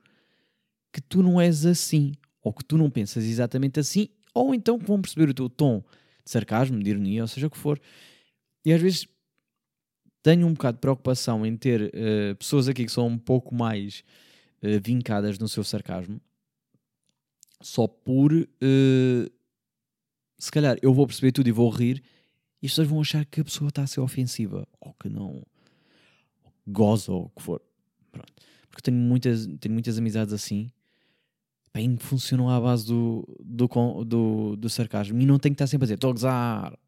que 0.92 1.00
tu 1.00 1.22
não 1.22 1.40
és 1.40 1.66
assim. 1.66 2.12
Ou 2.42 2.52
que 2.52 2.64
tu 2.64 2.78
não 2.78 2.88
pensas 2.88 3.24
exatamente 3.24 3.78
assim 3.78 4.08
ou 4.34 4.54
então 4.54 4.78
que 4.78 4.86
vão 4.86 5.00
perceber 5.00 5.28
o 5.28 5.34
teu 5.34 5.48
tom 5.48 5.82
de 6.24 6.30
sarcasmo, 6.30 6.82
de 6.82 6.90
ironia, 6.90 7.22
ou 7.22 7.28
seja 7.28 7.46
o 7.46 7.50
que 7.50 7.58
for. 7.58 7.80
E 8.64 8.72
às 8.72 8.80
vezes 8.80 9.08
tenho 10.22 10.46
um 10.46 10.52
bocado 10.52 10.76
de 10.76 10.80
preocupação 10.80 11.44
em 11.46 11.56
ter 11.56 11.82
uh, 11.82 12.36
pessoas 12.36 12.68
aqui 12.68 12.84
que 12.84 12.92
são 12.92 13.06
um 13.06 13.18
pouco 13.18 13.54
mais 13.54 14.04
uh, 14.62 14.80
vincadas 14.82 15.38
no 15.38 15.48
seu 15.48 15.64
sarcasmo, 15.64 16.20
só 17.60 17.86
por 17.86 18.32
uh, 18.32 19.30
se 20.38 20.50
calhar 20.50 20.76
eu 20.82 20.92
vou 20.92 21.06
perceber 21.06 21.32
tudo 21.32 21.48
e 21.48 21.52
vou 21.52 21.70
rir, 21.70 22.02
e 22.62 22.66
as 22.66 22.72
pessoas 22.72 22.88
vão 22.88 23.00
achar 23.00 23.24
que 23.24 23.40
a 23.40 23.44
pessoa 23.44 23.68
está 23.68 23.82
a 23.82 23.86
ser 23.86 24.00
ofensiva 24.00 24.68
ou 24.80 24.94
que 24.94 25.08
não 25.08 25.42
goza 26.66 27.10
ou 27.10 27.24
o 27.24 27.30
que 27.30 27.42
for. 27.42 27.62
Pronto. 28.12 28.32
Porque 28.68 28.82
tenho 28.82 28.98
muitas, 28.98 29.46
tenho 29.58 29.72
muitas 29.72 29.98
amizades 29.98 30.34
assim 30.34 30.70
bem 31.72 31.96
funcionam 31.96 32.48
à 32.48 32.60
base 32.60 32.86
do, 32.86 33.26
do, 33.40 33.68
do, 34.04 34.56
do 34.56 34.68
sarcasmo 34.68 35.20
e 35.20 35.26
não 35.26 35.38
tem 35.38 35.52
que 35.52 35.54
estar 35.54 35.66
sempre 35.66 35.84
a 35.84 35.86
dizer 35.86 35.94
estou 35.94 36.10
a 36.10 36.12
gozar. 36.12 36.78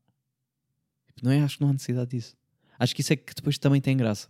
Não 1.23 1.31
é? 1.31 1.41
Acho 1.41 1.57
que 1.57 1.63
não 1.63 1.71
há 1.71 1.73
necessidade 1.73 2.11
disso. 2.11 2.37
Acho 2.79 2.95
que 2.95 3.01
isso 3.01 3.13
é 3.13 3.17
que 3.17 3.35
depois 3.35 3.59
também 3.59 3.81
tem 3.81 3.97
graça. 3.97 4.29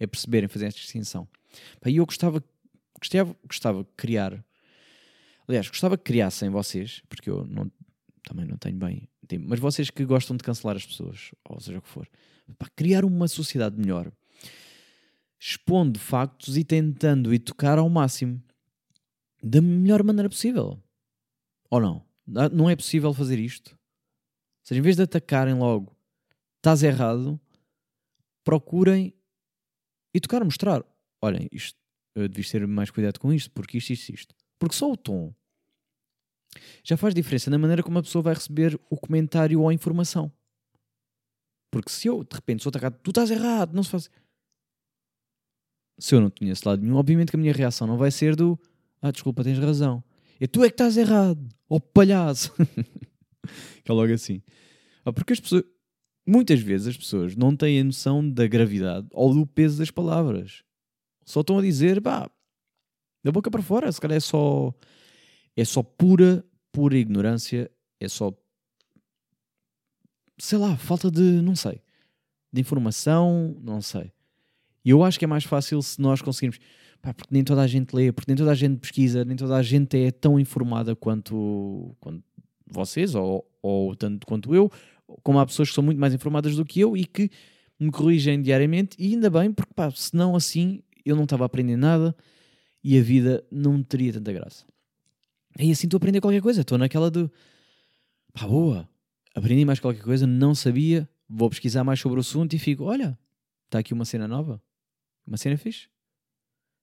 É 0.00 0.06
perceberem, 0.06 0.48
fazer 0.48 0.66
esta 0.66 0.80
distinção. 0.80 1.28
E 1.86 1.96
eu 1.96 2.06
gostava, 2.06 2.42
gostava, 2.98 3.36
gostava 3.46 3.84
de 3.84 3.90
criar. 3.96 4.44
Aliás, 5.46 5.68
gostava 5.68 5.96
que 5.96 6.04
criassem 6.04 6.50
vocês, 6.50 7.02
porque 7.08 7.30
eu 7.30 7.44
não, 7.46 7.70
também 8.24 8.46
não 8.46 8.56
tenho 8.56 8.76
bem. 8.76 9.08
Mas 9.40 9.60
vocês 9.60 9.90
que 9.90 10.04
gostam 10.04 10.36
de 10.36 10.42
cancelar 10.42 10.76
as 10.76 10.86
pessoas, 10.86 11.32
ou 11.48 11.60
seja 11.60 11.78
o 11.78 11.82
que 11.82 11.88
for, 11.88 12.08
para 12.58 12.68
criar 12.74 13.04
uma 13.04 13.28
sociedade 13.28 13.76
melhor, 13.78 14.10
expondo 15.38 15.98
factos 15.98 16.56
e 16.56 16.64
tentando 16.64 17.32
educar 17.32 17.78
ao 17.78 17.88
máximo 17.88 18.42
da 19.42 19.60
melhor 19.60 20.02
maneira 20.02 20.28
possível. 20.28 20.82
Ou 21.70 21.80
não? 21.80 22.04
Não 22.26 22.68
é 22.68 22.76
possível 22.76 23.12
fazer 23.14 23.38
isto? 23.38 23.72
Ou 23.72 23.78
seja, 24.64 24.78
em 24.78 24.82
vez 24.82 24.96
de 24.96 25.02
atacarem 25.02 25.54
logo, 25.54 25.96
estás 26.56 26.82
errado, 26.82 27.40
procurem 28.44 29.14
e 30.12 30.20
tocar, 30.20 30.44
mostrar. 30.44 30.84
Olhem, 31.22 31.48
isto, 31.52 31.78
eu 32.14 32.28
devias 32.28 32.50
ter 32.50 32.66
mais 32.66 32.90
cuidado 32.90 33.18
com 33.18 33.32
isto, 33.32 33.50
porque 33.50 33.78
isto, 33.78 33.90
isto, 33.90 34.08
isto. 34.10 34.34
Porque 34.58 34.74
só 34.74 34.90
o 34.90 34.96
tom 34.96 35.34
já 36.82 36.96
faz 36.96 37.14
diferença 37.14 37.50
na 37.50 37.58
maneira 37.58 37.82
como 37.82 37.98
a 37.98 38.02
pessoa 38.02 38.22
vai 38.22 38.34
receber 38.34 38.78
o 38.90 38.96
comentário 38.96 39.60
ou 39.60 39.68
a 39.68 39.74
informação. 39.74 40.32
Porque 41.70 41.90
se 41.90 42.08
eu, 42.08 42.24
de 42.24 42.34
repente, 42.34 42.62
sou 42.62 42.70
atacado, 42.70 42.98
tu 43.02 43.10
estás 43.10 43.30
errado, 43.30 43.74
não 43.74 43.82
se 43.82 43.90
faz. 43.90 44.10
Se 45.98 46.14
eu 46.14 46.20
não 46.20 46.30
tinha 46.30 46.52
esse 46.52 46.66
lado 46.66 46.82
nenhum, 46.82 46.96
obviamente 46.96 47.30
que 47.30 47.36
a 47.36 47.38
minha 47.38 47.52
reação 47.52 47.86
não 47.86 47.98
vai 47.98 48.10
ser 48.10 48.34
do 48.34 48.58
ah, 49.00 49.10
desculpa, 49.10 49.44
tens 49.44 49.58
razão. 49.58 50.02
E 50.40 50.46
tu 50.46 50.62
é 50.62 50.68
que 50.68 50.74
estás 50.74 50.96
errado. 50.96 51.48
Ó 51.68 51.76
oh, 51.76 51.80
palhaço. 51.80 52.52
que 53.84 53.90
é 53.90 53.92
logo 53.92 54.12
assim. 54.12 54.42
Ah, 55.04 55.12
porque 55.12 55.32
as 55.32 55.40
pessoas. 55.40 55.64
Muitas 56.26 56.60
vezes 56.60 56.88
as 56.88 56.96
pessoas 56.96 57.34
não 57.34 57.56
têm 57.56 57.80
a 57.80 57.84
noção 57.84 58.28
da 58.28 58.46
gravidade 58.46 59.06
ou 59.12 59.32
do 59.32 59.46
peso 59.46 59.78
das 59.78 59.90
palavras. 59.90 60.62
Só 61.24 61.40
estão 61.40 61.58
a 61.58 61.62
dizer, 61.62 62.02
pá, 62.02 62.30
da 63.24 63.32
boca 63.32 63.50
para 63.50 63.62
fora. 63.62 63.90
Se 63.90 64.00
calhar 64.00 64.16
é 64.16 64.20
só. 64.20 64.72
É 65.56 65.64
só 65.64 65.82
pura, 65.82 66.44
pura 66.72 66.96
ignorância. 66.96 67.70
É 68.00 68.08
só. 68.08 68.32
Sei 70.38 70.58
lá, 70.58 70.76
falta 70.76 71.10
de. 71.10 71.20
Não 71.20 71.56
sei. 71.56 71.80
De 72.52 72.60
informação. 72.60 73.56
Não 73.60 73.80
sei. 73.80 74.12
E 74.84 74.90
eu 74.90 75.02
acho 75.04 75.18
que 75.18 75.24
é 75.24 75.28
mais 75.28 75.44
fácil 75.44 75.82
se 75.82 76.00
nós 76.00 76.22
conseguirmos 76.22 76.58
Pá, 77.00 77.14
porque 77.14 77.32
nem 77.32 77.44
toda 77.44 77.62
a 77.62 77.66
gente 77.66 77.94
lê, 77.94 78.10
porque 78.10 78.30
nem 78.30 78.36
toda 78.36 78.50
a 78.50 78.54
gente 78.54 78.78
pesquisa, 78.78 79.24
nem 79.24 79.36
toda 79.36 79.56
a 79.56 79.62
gente 79.62 79.96
é 79.96 80.10
tão 80.10 80.38
informada 80.38 80.96
quanto, 80.96 81.94
quanto 82.00 82.22
vocês, 82.66 83.14
ou, 83.14 83.48
ou 83.62 83.94
tanto 83.94 84.26
quanto 84.26 84.54
eu, 84.54 84.70
como 85.22 85.38
há 85.38 85.46
pessoas 85.46 85.68
que 85.68 85.74
são 85.74 85.84
muito 85.84 85.98
mais 85.98 86.12
informadas 86.12 86.56
do 86.56 86.64
que 86.64 86.80
eu 86.80 86.96
e 86.96 87.04
que 87.04 87.30
me 87.78 87.90
corrigem 87.90 88.42
diariamente, 88.42 88.96
e 88.98 89.14
ainda 89.14 89.30
bem, 89.30 89.52
porque 89.52 89.72
pá, 89.72 89.90
senão 89.90 90.34
assim 90.34 90.82
eu 91.04 91.14
não 91.14 91.24
estava 91.24 91.44
a 91.44 91.46
aprender 91.46 91.76
nada 91.76 92.14
e 92.82 92.98
a 92.98 93.02
vida 93.02 93.44
não 93.50 93.82
teria 93.82 94.12
tanta 94.12 94.32
graça. 94.32 94.64
E 95.58 95.70
assim 95.70 95.86
estou 95.86 95.96
a 95.96 96.00
aprender 96.00 96.20
qualquer 96.20 96.42
coisa, 96.42 96.60
estou 96.60 96.76
naquela 96.76 97.10
de 97.10 97.30
pá, 98.32 98.46
boa, 98.46 98.88
aprendi 99.34 99.64
mais 99.64 99.80
qualquer 99.80 100.02
coisa, 100.02 100.26
não 100.26 100.54
sabia, 100.54 101.08
vou 101.28 101.48
pesquisar 101.48 101.84
mais 101.84 102.00
sobre 102.00 102.18
o 102.18 102.20
assunto 102.20 102.54
e 102.54 102.58
fico, 102.58 102.84
olha, 102.84 103.18
está 103.66 103.78
aqui 103.78 103.94
uma 103.94 104.04
cena 104.04 104.26
nova, 104.26 104.60
uma 105.26 105.36
cena 105.36 105.56
fixe. 105.56 105.88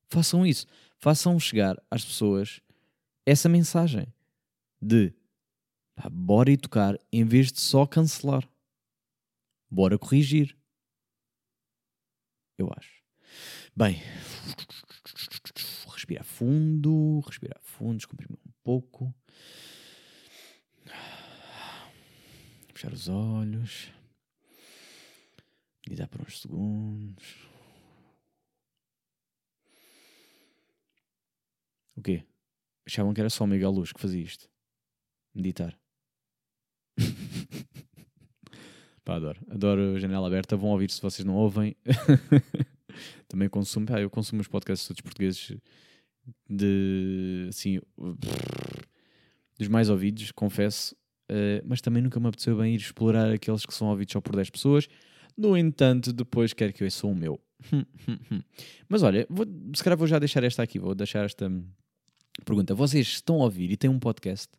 Façam 0.09 0.45
isso. 0.45 0.65
Façam 0.97 1.39
chegar 1.39 1.81
às 1.89 2.03
pessoas 2.03 2.61
essa 3.25 3.49
mensagem 3.49 4.07
de 4.81 5.13
pá, 5.95 6.09
bora 6.09 6.51
educar 6.51 6.97
em 7.11 7.25
vez 7.25 7.51
de 7.51 7.59
só 7.59 7.85
cancelar. 7.85 8.47
Bora 9.69 9.97
corrigir. 9.97 10.55
Eu 12.57 12.71
acho. 12.77 13.03
Bem, 13.75 14.01
respirar 15.93 16.23
fundo, 16.23 17.19
respirar 17.21 17.59
fundo, 17.61 17.97
descomprimir 17.97 18.37
um 18.45 18.51
pouco. 18.63 19.13
Fechar 22.73 22.93
os 22.93 23.09
olhos. 23.09 23.91
Meditar 25.87 26.07
por 26.07 26.21
uns 26.21 26.41
segundos. 26.41 27.54
Quê? 32.05 32.23
Achavam 32.85 33.13
que 33.13 33.19
era 33.19 33.29
só 33.29 33.43
o 33.43 33.47
Miguel 33.47 33.71
Luz 33.71 33.91
que 33.91 33.99
fazia 33.99 34.21
isto. 34.21 34.47
Meditar. 35.33 35.77
Pá, 39.03 39.15
adoro. 39.15 39.39
Adoro 39.49 39.99
janela 39.99 40.27
aberta. 40.27 40.55
Vão 40.55 40.69
ouvir 40.69 40.89
se 40.91 41.01
vocês 41.01 41.25
não 41.25 41.35
ouvem. 41.35 41.75
Também 43.27 43.49
consumo. 43.49 43.87
Eu 43.97 44.09
consumo 44.09 44.41
os 44.41 44.47
podcasts 44.47 44.87
todos 44.87 45.01
portugueses 45.01 45.57
de. 46.49 47.47
Assim. 47.49 47.81
Dos 49.57 49.67
mais 49.67 49.89
ouvidos, 49.89 50.31
confesso. 50.31 50.95
Uh, 51.31 51.65
mas 51.65 51.81
também 51.81 52.03
nunca 52.03 52.19
me 52.19 52.27
apeteceu 52.27 52.55
bem 52.55 52.75
ir 52.75 52.77
explorar 52.77 53.31
aqueles 53.31 53.65
que 53.65 53.73
são 53.73 53.87
ouvidos 53.87 54.13
só 54.13 54.21
por 54.21 54.35
10 54.35 54.51
pessoas. 54.51 54.87
No 55.35 55.57
entanto, 55.57 56.13
depois 56.13 56.53
quero 56.53 56.71
que 56.71 56.83
eu 56.83 56.85
ouça 56.85 57.07
o 57.07 57.15
meu. 57.15 57.41
mas 58.87 59.01
olha, 59.01 59.25
vou, 59.27 59.45
se 59.73 59.83
calhar 59.83 59.97
vou 59.97 60.07
já 60.07 60.19
deixar 60.19 60.43
esta 60.43 60.61
aqui. 60.61 60.77
Vou 60.77 60.93
deixar 60.93 61.25
esta 61.25 61.49
pergunta. 62.43 62.75
Vocês 62.75 63.07
estão 63.07 63.41
a 63.41 63.45
ouvir 63.45 63.71
e 63.71 63.77
têm 63.77 63.89
um 63.89 63.99
podcast? 63.99 64.49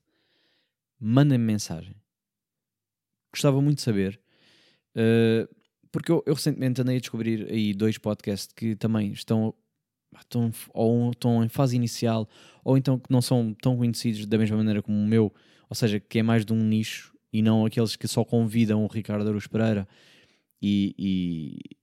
Mandem-me 0.99 1.45
mensagem. 1.45 1.95
Gostava 3.33 3.61
muito 3.61 3.76
de 3.76 3.83
saber. 3.83 4.21
Uh, 4.95 5.49
porque 5.92 6.11
eu, 6.11 6.23
eu, 6.26 6.35
recentemente 6.35 6.80
andei 6.80 6.97
a 6.97 7.00
descobrir 7.00 7.50
aí 7.50 7.73
dois 7.75 7.99
podcasts 7.99 8.52
que 8.54 8.75
também 8.76 9.12
estão, 9.12 9.54
estão, 10.18 10.50
ou 10.73 11.11
estão 11.11 11.45
em 11.45 11.49
fase 11.49 11.76
inicial, 11.76 12.28
ou 12.64 12.76
então 12.76 12.99
que 12.99 13.11
não 13.11 13.23
são 13.23 13.54
tão 13.54 13.76
conhecidos 13.76 14.26
da 14.26 14.38
mesma 14.38 14.56
maneira 14.56 14.83
como 14.83 14.99
o 14.99 15.06
meu, 15.06 15.33
ou 15.68 15.75
seja, 15.75 16.00
que 16.00 16.18
é 16.18 16.23
mais 16.23 16.45
de 16.45 16.52
um 16.52 16.62
nicho 16.62 17.14
e 17.33 17.42
não 17.42 17.64
aqueles 17.66 17.97
que 17.97 18.09
só 18.09 18.25
convidam 18.25 18.85
o 18.85 18.87
Ricardo 18.87 19.28
Aruz 19.28 19.47
Pereira 19.47 19.87
e, 20.61 20.95
e, 20.99 21.76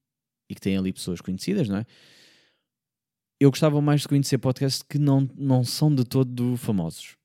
e 0.48 0.54
que 0.54 0.60
têm 0.60 0.76
ali 0.76 0.92
pessoas 0.92 1.20
conhecidas, 1.20 1.68
não 1.68 1.78
é? 1.78 1.86
Eu 3.40 3.50
gostava 3.50 3.80
mais 3.80 4.02
de 4.02 4.08
conhecer 4.08 4.38
podcasts 4.38 4.82
que 4.82 4.98
não, 4.98 5.28
não 5.36 5.64
são 5.64 5.92
de 5.94 6.04
todo 6.04 6.56
famosos. 6.56 7.16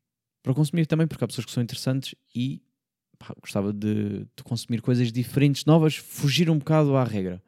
Para 0.42 0.54
consumir 0.54 0.86
também, 0.86 1.08
porque 1.08 1.24
há 1.24 1.28
pessoas 1.28 1.46
que 1.46 1.52
são 1.52 1.62
interessantes 1.62 2.16
e 2.34 2.62
pá, 3.18 3.34
gostava 3.40 3.72
de, 3.72 4.20
de, 4.20 4.44
consumir 4.44 4.82
coisas 4.82 5.12
diferentes, 5.12 5.66
novas, 5.66 5.96
fugir 5.96 6.50
um 6.50 6.58
bocado 6.58 6.96
à 6.96 7.04
regra. 7.04 7.42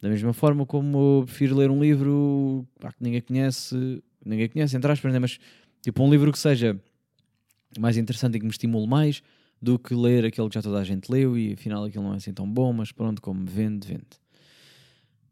Da 0.00 0.08
mesma 0.08 0.32
forma 0.32 0.66
como 0.66 1.20
eu 1.20 1.24
prefiro 1.24 1.56
ler 1.56 1.70
um 1.70 1.80
livro 1.82 2.66
pá, 2.78 2.92
que 2.92 3.02
ninguém 3.02 3.20
conhece, 3.20 4.02
ninguém 4.24 4.48
conhece, 4.48 4.76
entre 4.76 4.92
aspas, 4.92 5.12
né? 5.12 5.18
mas 5.18 5.38
tipo 5.82 6.02
um 6.04 6.10
livro 6.10 6.30
que 6.30 6.38
seja 6.38 6.78
mais 7.78 7.96
interessante 7.96 8.36
e 8.36 8.38
que 8.38 8.44
me 8.44 8.50
estimule 8.50 8.86
mais 8.86 9.22
do 9.60 9.78
que 9.78 9.94
ler 9.94 10.24
aquele 10.24 10.48
que 10.48 10.54
já 10.54 10.62
toda 10.62 10.78
a 10.78 10.84
gente 10.84 11.10
leu 11.10 11.36
e 11.36 11.54
afinal 11.54 11.84
aquilo 11.84 12.04
não 12.04 12.14
é 12.14 12.16
assim 12.16 12.32
tão 12.32 12.48
bom, 12.48 12.72
mas 12.72 12.92
pronto, 12.92 13.20
como 13.22 13.44
vende, 13.44 13.88
vende. 13.88 14.06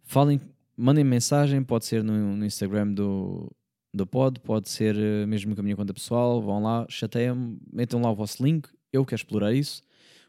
Falem, 0.03 0.41
mandem 0.77 1.05
mensagem, 1.05 1.63
pode 1.63 1.85
ser 1.85 2.03
no, 2.03 2.37
no 2.37 2.45
Instagram 2.45 2.93
do, 2.93 3.51
do 3.93 4.07
pod, 4.07 4.41
pode 4.41 4.69
ser 4.69 4.97
eh, 4.97 5.27
mesmo 5.27 5.55
com 5.55 5.61
a 5.61 5.65
minha 5.65 5.77
conta 5.77 5.95
pessoal, 5.95 6.43
vão 6.43 6.63
lá, 6.63 6.87
chateiam, 6.89 7.59
metam 7.73 8.01
lá 8.03 8.11
o 8.11 8.15
vosso 8.15 8.45
link, 8.45 8.69
eu 8.93 9.05
quero 9.05 9.21
explorar 9.21 9.53
isso, 9.53 9.83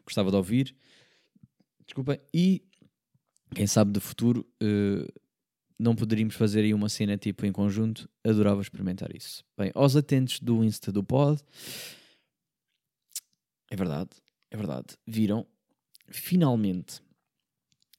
gostava 0.04 0.30
de 0.30 0.36
ouvir. 0.36 0.74
Desculpa, 1.84 2.18
e 2.32 2.62
quem 3.54 3.66
sabe 3.66 3.92
de 3.92 4.00
futuro 4.00 4.46
uh, 4.62 5.20
não 5.78 5.94
poderíamos 5.94 6.34
fazer 6.34 6.60
aí 6.60 6.74
uma 6.74 6.88
cena 6.88 7.16
tipo 7.16 7.46
em 7.46 7.52
conjunto, 7.52 8.08
adorava 8.24 8.60
experimentar 8.60 9.14
isso. 9.14 9.44
Bem, 9.56 9.70
aos 9.74 9.94
atentos 9.94 10.40
do 10.40 10.64
Insta 10.64 10.90
do 10.90 11.04
pod, 11.04 11.40
é 13.70 13.76
verdade, 13.76 14.10
é 14.50 14.56
verdade. 14.56 14.96
Viram? 15.06 15.46
Finalmente, 16.08 17.00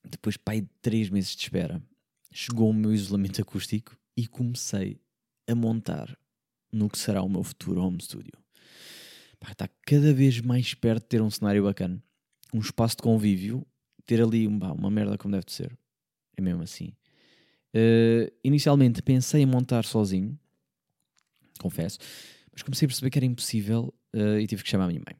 depois 0.03 0.37
pai 0.37 0.61
de 0.61 0.69
3 0.81 1.09
meses 1.09 1.35
de 1.35 1.43
espera, 1.43 1.81
chegou 2.31 2.69
o 2.69 2.73
meu 2.73 2.93
isolamento 2.93 3.41
acústico 3.41 3.97
e 4.15 4.27
comecei 4.27 4.99
a 5.47 5.55
montar 5.55 6.17
no 6.71 6.89
que 6.89 6.97
será 6.97 7.21
o 7.21 7.29
meu 7.29 7.43
futuro 7.43 7.81
home 7.81 8.01
studio. 8.01 8.33
Pá, 9.39 9.51
está 9.51 9.69
cada 9.85 10.13
vez 10.13 10.41
mais 10.41 10.73
perto 10.73 11.03
de 11.03 11.09
ter 11.09 11.21
um 11.21 11.29
cenário 11.29 11.63
bacana, 11.63 12.01
um 12.53 12.59
espaço 12.59 12.97
de 12.97 13.03
convívio, 13.03 13.65
ter 14.05 14.21
ali 14.21 14.47
uma, 14.47 14.73
uma 14.73 14.89
merda 14.89 15.17
como 15.17 15.31
deve 15.31 15.45
de 15.45 15.53
ser. 15.53 15.77
É 16.35 16.41
mesmo 16.41 16.63
assim. 16.63 16.93
Uh, 17.75 18.31
inicialmente 18.43 19.01
pensei 19.01 19.41
em 19.41 19.45
montar 19.45 19.85
sozinho, 19.85 20.37
confesso, 21.59 21.99
mas 22.51 22.63
comecei 22.63 22.85
a 22.85 22.89
perceber 22.89 23.09
que 23.09 23.19
era 23.19 23.25
impossível 23.25 23.93
uh, 24.15 24.39
e 24.39 24.47
tive 24.47 24.63
que 24.63 24.69
chamar 24.69 24.85
a 24.85 24.87
minha 24.87 25.01
mãe. 25.05 25.15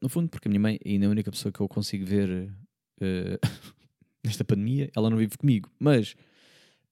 No 0.00 0.08
fundo, 0.08 0.28
porque 0.28 0.46
a 0.46 0.50
minha 0.50 0.60
mãe 0.60 0.78
ainda 0.84 1.06
é 1.06 1.08
a 1.08 1.10
única 1.10 1.30
pessoa 1.30 1.50
que 1.50 1.60
eu 1.60 1.68
consigo 1.68 2.04
ver 2.04 2.28
uh, 3.00 3.48
nesta 4.22 4.44
pandemia. 4.44 4.90
Ela 4.94 5.10
não 5.10 5.16
vive 5.16 5.36
comigo, 5.36 5.70
mas 5.78 6.14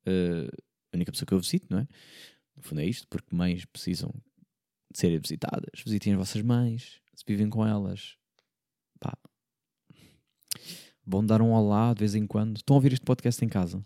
uh, 0.06 0.62
a 0.92 0.96
única 0.96 1.12
pessoa 1.12 1.26
que 1.26 1.34
eu 1.34 1.40
visito, 1.40 1.66
não 1.70 1.78
é? 1.78 1.88
No 2.56 2.62
fundo 2.62 2.80
é 2.80 2.86
isto, 2.86 3.06
porque 3.08 3.34
mães 3.34 3.64
precisam 3.64 4.12
de 4.90 4.98
serem 4.98 5.18
visitadas. 5.18 5.80
Visitem 5.84 6.14
as 6.14 6.18
vossas 6.18 6.42
mães, 6.42 7.00
se 7.14 7.24
vivem 7.26 7.48
com 7.48 7.66
elas. 7.66 8.16
Pá. 8.98 9.16
Vão 11.06 11.24
dar 11.24 11.40
um 11.40 11.52
olá 11.52 11.94
de 11.94 12.00
vez 12.00 12.14
em 12.14 12.26
quando. 12.26 12.58
Estão 12.58 12.74
a 12.74 12.78
ouvir 12.78 12.92
este 12.92 13.04
podcast 13.04 13.44
em 13.44 13.48
casa? 13.48 13.84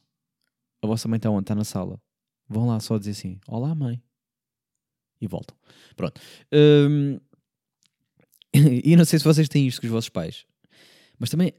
A 0.82 0.86
vossa 0.86 1.08
mãe 1.08 1.16
está 1.16 1.30
onde? 1.30 1.44
Está 1.44 1.54
na 1.54 1.64
sala. 1.64 2.00
Vão 2.48 2.66
lá 2.66 2.80
só 2.80 2.98
dizer 2.98 3.12
assim: 3.12 3.38
Olá, 3.46 3.74
mãe. 3.74 4.02
E 5.20 5.26
voltam. 5.26 5.56
Pronto. 5.96 6.20
Um, 6.52 7.18
e 8.84 8.94
não 8.96 9.04
sei 9.04 9.18
se 9.18 9.24
vocês 9.24 9.48
têm 9.48 9.66
isto 9.66 9.80
com 9.80 9.86
os 9.86 9.92
vossos 9.92 10.10
pais, 10.10 10.46
mas 11.18 11.30
também 11.30 11.52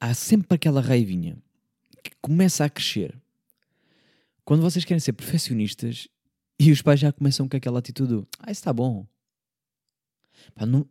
há 0.00 0.14
sempre 0.14 0.54
aquela 0.54 0.80
raivinha 0.80 1.36
que 2.02 2.12
começa 2.20 2.64
a 2.64 2.70
crescer 2.70 3.20
quando 4.44 4.62
vocês 4.62 4.84
querem 4.84 5.00
ser 5.00 5.12
perfeccionistas 5.12 6.08
e 6.58 6.70
os 6.70 6.82
pais 6.82 7.00
já 7.00 7.12
começam 7.12 7.48
com 7.48 7.56
aquela 7.56 7.78
atitude: 7.78 8.26
Ah, 8.38 8.50
isso 8.50 8.60
está 8.60 8.72
bom. 8.72 9.06
Pá, 10.54 10.66
não... 10.66 10.88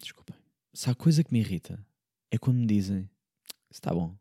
Desculpem. 0.00 0.36
Se 0.72 0.90
há 0.90 0.94
coisa 0.94 1.22
que 1.22 1.32
me 1.32 1.40
irrita 1.40 1.84
é 2.30 2.38
quando 2.38 2.58
me 2.58 2.66
dizem: 2.66 3.08
Isso 3.70 3.80
está 3.80 3.92
bom. 3.92 4.16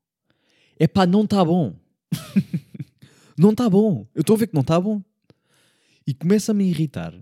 É 0.79 0.87
pá, 0.87 1.05
não 1.05 1.23
está 1.23 1.43
bom. 1.43 1.75
não 3.37 3.51
está 3.51 3.69
bom. 3.69 4.07
Eu 4.13 4.21
estou 4.21 4.35
a 4.35 4.39
ver 4.39 4.47
que 4.47 4.55
não 4.55 4.61
está 4.61 4.79
bom. 4.79 5.01
E 6.05 6.13
começa 6.13 6.51
a 6.51 6.55
me 6.55 6.65
irritar 6.65 7.13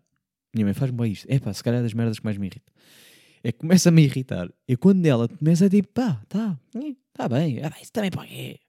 minha 0.54 0.65
mãe 0.65 0.73
faz-me 0.73 0.97
bem 0.97 1.12
isto. 1.12 1.25
É 1.30 1.39
pá, 1.39 1.54
se 1.54 1.63
calhar 1.63 1.80
é 1.80 1.84
das 1.84 1.93
merdas 1.93 2.19
que 2.19 2.25
mais 2.25 2.38
me 2.38 2.47
irrita. 2.47 2.71
É 3.43 3.51
que 3.51 3.60
começa-me 3.60 4.01
a 4.01 4.06
irritar. 4.06 4.49
E 4.67 4.75
quando 4.75 5.06
ela 5.06 5.27
começa 5.27 5.65
a 5.65 5.67
dizer, 5.67 5.88
pá, 5.88 6.21
tá, 6.27 6.60
tá 7.13 7.30
bem. 7.30 7.60
Ah, 7.63 7.73
isso 7.82 7.91
também 7.91 8.12
para 8.12 8.27
quê? 8.27 8.60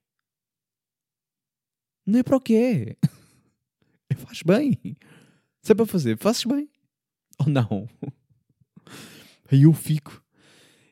Não 2.05 2.19
é 2.19 2.23
para 2.23 2.37
o 2.37 2.41
que 2.41 2.55
é. 2.55 2.97
Faz 4.15 4.41
bem. 4.43 4.77
Se 5.61 5.71
é 5.71 5.75
para 5.75 5.85
fazer, 5.85 6.17
fazes 6.17 6.43
bem. 6.43 6.69
Ou 7.39 7.47
não? 7.47 7.89
Aí 9.51 9.63
eu 9.63 9.73
fico. 9.73 10.23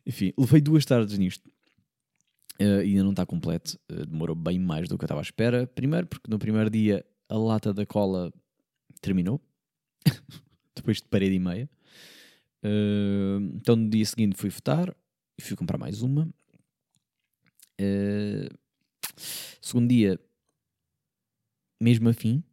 Enfim, 0.05 0.33
levei 0.37 0.61
duas 0.61 0.85
tardes 0.85 1.17
nisto. 1.17 1.49
Uh, 2.59 2.79
ainda 2.81 3.03
não 3.03 3.11
está 3.11 3.25
completo. 3.25 3.79
Uh, 3.91 4.05
demorou 4.05 4.35
bem 4.35 4.59
mais 4.59 4.87
do 4.87 4.97
que 4.97 5.03
eu 5.03 5.07
estava 5.07 5.21
à 5.21 5.23
espera. 5.23 5.67
Primeiro, 5.67 6.07
porque 6.07 6.29
no 6.29 6.39
primeiro 6.39 6.69
dia 6.69 7.05
a 7.27 7.37
lata 7.37 7.73
da 7.73 7.85
cola 7.85 8.31
terminou. 9.01 9.41
depois 10.75 10.97
de 10.97 11.07
parede 11.07 11.35
e 11.35 11.39
meia. 11.39 11.69
Uh, 12.63 13.41
então 13.55 13.75
no 13.75 13.89
dia 13.89 14.05
seguinte 14.05 14.37
fui 14.37 14.49
votar 14.49 14.95
e 15.37 15.41
fui 15.41 15.55
comprar 15.55 15.77
mais 15.77 16.01
uma. 16.01 16.29
Segundo 19.59 19.89
dia, 19.89 20.19
mesmo 21.81 22.07
afim, 22.09 22.43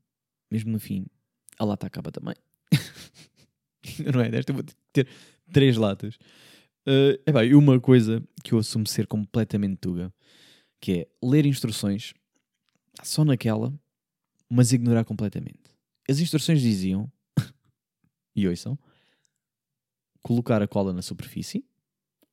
mesmo 0.50 0.72
no 0.72 0.80
fim, 0.80 1.06
a 1.58 1.64
lata 1.64 1.86
acaba 1.86 2.10
também. 2.10 2.34
não 4.12 4.22
é? 4.22 4.30
Desta 4.30 4.52
vou 4.54 4.64
ter 4.92 5.06
três 5.52 5.76
latas. 5.76 6.16
Uh, 6.86 7.20
epá, 7.26 7.44
e 7.44 7.54
uma 7.54 7.78
coisa 7.78 8.26
que 8.42 8.54
eu 8.54 8.58
assumo 8.58 8.86
ser 8.86 9.06
completamente 9.06 9.76
tuga, 9.76 10.12
que 10.80 11.00
é 11.00 11.08
ler 11.22 11.44
instruções 11.44 12.14
só 13.02 13.22
naquela, 13.22 13.78
mas 14.48 14.72
ignorar 14.72 15.04
completamente. 15.04 15.76
As 16.08 16.20
instruções 16.20 16.62
diziam 16.62 17.12
e 18.34 18.48
ouçam, 18.48 18.78
colocar 20.22 20.62
a 20.62 20.66
cola 20.66 20.94
na 20.94 21.02
superfície, 21.02 21.62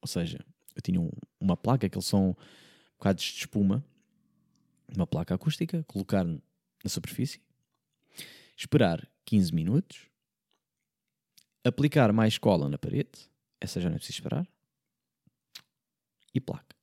ou 0.01 0.08
seja, 0.08 0.39
eu 0.73 0.81
tinha 0.81 1.01
um, 1.01 1.12
uma 1.41 1.58
placa, 1.58 1.88
aqueles 1.88 2.05
são 2.05 2.38
bocados 2.97 3.23
de 3.25 3.39
espuma, 3.39 3.84
uma 4.95 5.05
placa 5.05 5.36
acústica, 5.36 5.84
colocar 5.84 6.25
na 6.86 6.89
superfície, 6.89 7.41
esperar 8.56 9.12
15 9.26 9.54
minutos, 9.54 10.08
aplicar 11.65 12.13
mais 12.13 12.38
cola 12.38 12.69
na 12.69 12.78
parede, 12.78 13.30
essa 13.60 13.82
já 13.82 13.89
não 13.89 13.95
é 13.95 13.98
preciso 13.98 14.19
esperar, 14.19 14.48
e 16.34 16.39
placa. 16.39 16.74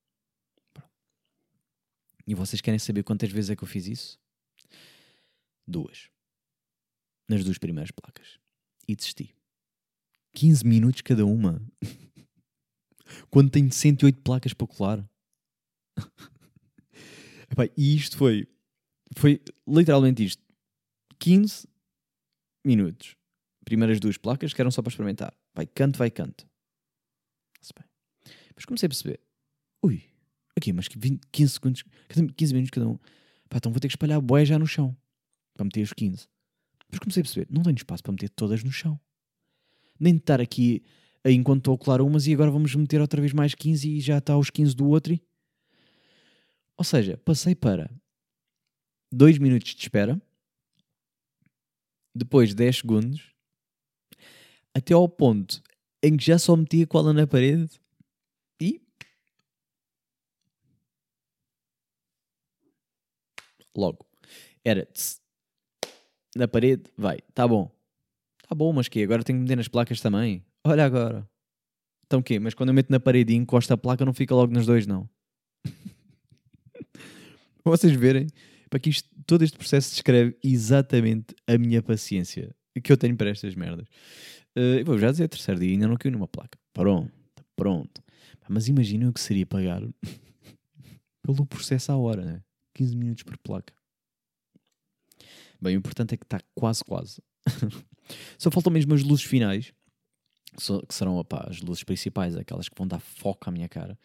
E 2.27 2.35
vocês 2.35 2.61
querem 2.61 2.79
saber 2.79 3.03
quantas 3.03 3.31
vezes 3.31 3.51
é 3.51 3.57
que 3.57 3.65
eu 3.65 3.69
fiz 3.69 3.87
isso? 3.87 4.23
duas. 5.67 6.11
Nas 7.29 7.45
duas 7.45 7.59
primeiras 7.59 7.91
placas. 7.91 8.39
E 8.87 8.95
desisti. 8.95 9.35
15 10.35 10.67
minutos 10.67 11.01
cada 11.03 11.25
uma. 11.25 11.63
Quando 13.31 13.51
tenho 13.51 13.73
108 13.73 14.21
placas 14.23 14.53
para 14.53 14.67
colar. 14.67 15.11
E 17.77 17.95
isto 17.95 18.17
foi. 18.17 18.49
Foi 19.17 19.41
literalmente 19.67 20.25
isto. 20.25 20.43
15 21.19 21.69
minutos. 22.65 23.17
Primeiras 23.65 24.01
duas 24.01 24.17
placas 24.17 24.53
que 24.53 24.61
eram 24.61 24.71
só 24.71 24.83
para 24.83 24.91
experimentar. 24.91 25.35
Vai 25.55 25.67
canto, 25.67 25.99
vai 25.99 26.11
canto. 26.11 26.47
Se 27.61 27.73
bem. 27.79 27.89
Mas 28.55 28.65
comecei 28.65 28.87
a 28.87 28.91
perceber. 28.91 29.21
Ui, 29.83 30.03
aqui, 30.57 30.73
mas 30.73 30.89
que 30.89 30.99
20, 30.99 31.27
15 31.31 31.53
segundos, 31.53 31.85
15 32.37 32.55
minutos 32.55 32.71
cada 32.71 32.89
um. 32.89 32.99
Pá, 33.49 33.59
então 33.59 33.71
vou 33.71 33.81
ter 33.81 33.89
que 33.89 33.93
espalhar 33.93 34.21
boé 34.21 34.45
já 34.45 34.59
no 34.59 34.67
chão. 34.67 34.97
Para 35.55 35.65
meter 35.65 35.83
os 35.83 35.93
15. 35.93 36.27
Mas 36.91 36.99
comecei 36.99 37.21
a 37.21 37.25
perceber, 37.25 37.47
não 37.51 37.63
tenho 37.63 37.77
espaço 37.77 38.03
para 38.03 38.13
meter 38.13 38.29
todas 38.31 38.63
no 38.63 38.71
chão. 38.71 39.01
Nem 39.99 40.15
de 40.15 40.21
estar 40.21 40.41
aqui 40.41 40.83
enquanto 41.25 41.59
estou 41.59 41.75
a 41.75 41.79
colar 41.79 42.01
umas 42.01 42.27
e 42.27 42.35
agora 42.35 42.51
vamos 42.51 42.75
meter 42.75 43.01
outra 43.01 43.21
vez 43.21 43.33
mais 43.33 43.55
15 43.55 43.89
e 43.89 44.01
já 44.01 44.19
está 44.19 44.37
os 44.37 44.51
15 44.51 44.75
do 44.75 44.89
outro. 44.89 45.13
E... 45.13 45.23
Ou 46.77 46.85
seja, 46.85 47.17
passei 47.19 47.55
para 47.55 47.91
2 49.13 49.39
minutos 49.39 49.75
de 49.75 49.83
espera, 49.83 50.21
depois 52.15 52.55
10 52.55 52.79
segundos, 52.79 53.33
até 54.75 54.95
ao 54.95 55.09
ponto 55.09 55.63
em 56.03 56.17
que 56.17 56.25
já 56.25 56.39
só 56.39 56.57
metia 56.57 56.87
cola 56.87 57.13
na 57.13 57.27
parede 57.27 57.81
e 58.61 58.81
logo. 63.77 64.07
Era 64.65 64.87
tss, 64.87 65.21
na 66.35 66.49
parede, 66.49 66.85
vai, 66.97 67.19
tá 67.35 67.47
bom, 67.47 67.71
tá 68.49 68.55
bom, 68.55 68.73
mas 68.73 68.89
que? 68.89 69.03
Agora 69.03 69.23
tenho 69.23 69.39
que 69.39 69.43
meter 69.43 69.57
nas 69.57 69.69
placas 69.69 70.01
também. 70.01 70.45
Olha 70.65 70.85
agora, 70.85 71.29
então 72.07 72.21
o 72.21 72.23
quê? 72.23 72.39
Mas 72.39 72.55
quando 72.55 72.71
eu 72.71 72.75
meto 72.75 72.91
na 72.91 73.01
parede 73.01 73.33
e 73.33 73.37
encosto 73.37 73.73
a 73.73 73.77
placa, 73.77 74.05
não 74.05 74.15
fica 74.15 74.35
logo 74.35 74.53
nos 74.53 74.67
dois, 74.67 74.87
não. 74.87 75.09
Vocês 77.65 77.93
verem, 77.93 78.27
para 78.73 78.81
que 78.81 78.89
isto, 78.89 79.07
todo 79.27 79.45
este 79.45 79.59
processo 79.59 79.91
descreve 79.91 80.35
exatamente 80.43 81.37
a 81.47 81.59
minha 81.59 81.83
paciência 81.83 82.57
que 82.83 82.91
eu 82.91 82.97
tenho 82.97 83.15
para 83.15 83.29
estas 83.29 83.55
merdas. 83.55 83.87
Uh, 84.57 84.79
eu 84.79 84.85
vou 84.87 84.99
já 84.99 85.11
dizer, 85.11 85.29
terceiro 85.29 85.61
dia 85.61 85.73
ainda 85.73 85.87
não 85.87 85.95
caiu 85.95 86.11
numa 86.11 86.27
placa. 86.27 86.59
Pronto, 86.73 87.13
pronto. 87.55 88.03
Mas 88.49 88.69
imaginem 88.69 89.09
o 89.09 89.13
que 89.13 89.21
seria 89.21 89.45
pagar 89.45 89.83
pelo 91.23 91.45
processo 91.45 91.93
à 91.93 91.99
hora, 91.99 92.25
né? 92.25 92.43
15 92.73 92.97
minutos 92.97 93.25
por 93.25 93.37
placa. 93.37 93.75
Bem, 95.61 95.77
o 95.77 95.79
importante 95.79 96.15
é 96.15 96.17
que 96.17 96.25
está 96.25 96.41
quase, 96.55 96.83
quase. 96.83 97.23
Só 98.39 98.51
faltam 98.51 98.73
mesmo 98.73 98.95
as 98.95 99.03
luzes 99.03 99.27
finais, 99.27 99.75
que 100.89 100.95
serão 100.95 101.17
opa, 101.17 101.47
as 101.47 101.61
luzes 101.61 101.85
principais, 101.85 102.35
aquelas 102.37 102.71
que 102.71 102.79
vão 102.79 102.89
dar 102.89 103.01
foco 103.01 103.51
à 103.51 103.53
minha 103.53 103.69
cara, 103.69 103.99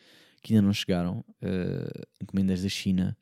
que 0.43 0.53
ainda 0.53 0.61
não 0.61 0.73
chegaram. 0.73 1.23
Uh, 1.41 2.05
encomendas 2.21 2.63
da 2.63 2.69
China. 2.69 3.17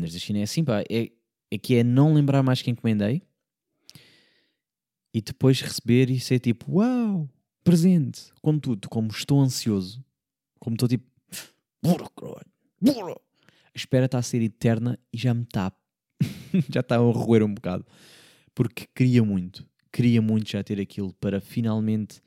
Encomendas 0.00 0.12
da 0.12 0.18
China 0.18 0.38
é 0.38 0.42
assim, 0.42 0.64
pá. 0.64 0.82
É, 0.90 1.10
é 1.50 1.58
que 1.58 1.76
é 1.76 1.84
não 1.84 2.14
lembrar 2.14 2.42
mais 2.42 2.62
que 2.62 2.70
encomendei 2.70 3.22
e 5.12 5.20
depois 5.20 5.60
receber 5.60 6.08
e 6.10 6.18
ser 6.18 6.38
tipo, 6.38 6.78
uau, 6.78 7.28
presente. 7.62 8.32
Contudo, 8.40 8.88
como 8.88 9.08
estou 9.08 9.40
ansioso, 9.40 10.04
como 10.58 10.76
estou 10.76 10.88
tipo, 10.88 11.04
a 11.84 12.40
espera 13.74 14.06
está 14.06 14.18
a 14.18 14.22
ser 14.22 14.42
eterna 14.42 14.98
e 15.12 15.18
já 15.18 15.34
me 15.34 15.42
está, 15.42 15.72
já 16.70 16.80
está 16.80 16.96
a 16.96 16.98
roer 16.98 17.42
um 17.42 17.52
bocado. 17.52 17.84
Porque 18.54 18.86
queria 18.94 19.22
muito, 19.22 19.66
queria 19.92 20.22
muito 20.22 20.50
já 20.50 20.62
ter 20.62 20.80
aquilo 20.80 21.12
para 21.14 21.40
finalmente, 21.40 22.22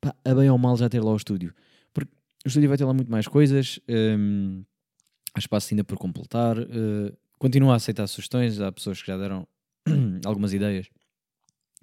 pá, 0.00 0.14
a 0.24 0.34
bem 0.34 0.50
ou 0.50 0.58
mal, 0.58 0.76
já 0.76 0.88
ter 0.88 1.00
lá 1.00 1.12
o 1.12 1.16
estúdio. 1.16 1.54
Porque 1.92 2.12
o 2.44 2.48
estúdio 2.48 2.68
vai 2.68 2.78
ter 2.78 2.84
lá 2.84 2.92
muito 2.94 3.10
mais 3.10 3.26
coisas, 3.28 3.78
hum, 3.88 4.64
há 5.36 5.38
espaço 5.38 5.72
ainda 5.72 5.84
por 5.84 5.98
completar. 5.98 6.58
Uh, 6.58 7.16
continuo 7.38 7.70
a 7.70 7.76
aceitar 7.76 8.06
sugestões, 8.06 8.60
há 8.60 8.72
pessoas 8.72 9.00
que 9.00 9.06
já 9.06 9.18
deram 9.18 9.46
algumas 10.24 10.54
ideias 10.54 10.88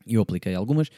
e 0.06 0.16
eu 0.16 0.22
apliquei 0.22 0.56
algumas. 0.56 0.90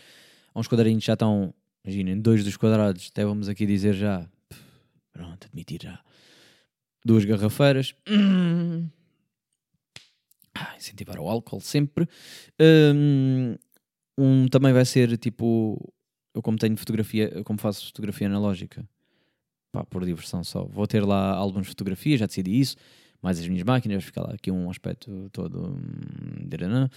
Há 0.54 0.60
uns 0.60 0.68
quadradinhos 0.68 1.04
já 1.04 1.14
estão, 1.14 1.54
imaginem, 1.84 2.20
dois 2.20 2.44
dos 2.44 2.56
quadrados, 2.56 3.10
até 3.12 3.26
vamos 3.26 3.50
aqui 3.50 3.66
dizer 3.66 3.94
já, 3.94 4.28
pronto, 5.12 5.46
admitir 5.46 5.82
já, 5.84 6.00
duas 7.06 7.26
garrafeiras. 7.26 7.94
Ah, 10.58 10.74
incentivar 10.78 11.20
o 11.20 11.28
álcool 11.28 11.60
sempre. 11.60 12.08
Um, 12.58 13.58
um, 14.18 14.48
também 14.48 14.72
vai 14.72 14.86
ser 14.86 15.18
tipo, 15.18 15.94
eu 16.34 16.42
como 16.42 16.58
tenho 16.58 16.78
fotografia, 16.78 17.44
como 17.44 17.60
faço 17.60 17.88
fotografia 17.88 18.28
analógica, 18.28 18.88
pá, 19.76 19.86
por 19.86 20.06
diversão 20.06 20.44
só, 20.44 20.66
vou 20.66 20.88
ter 20.88 21.06
lá 21.06 21.32
álbuns 21.32 21.64
de 21.64 21.70
fotografia, 21.70 22.18
já 22.18 22.26
decidi 22.26 22.60
isso 22.60 22.76
mais 23.26 23.40
as 23.40 23.48
minhas 23.48 23.64
máquinas, 23.64 24.04
ficar 24.04 24.22
lá 24.22 24.36
aqui 24.36 24.52
um 24.52 24.70
aspecto 24.70 25.30
todo. 25.32 25.70
Hum, 25.70 26.90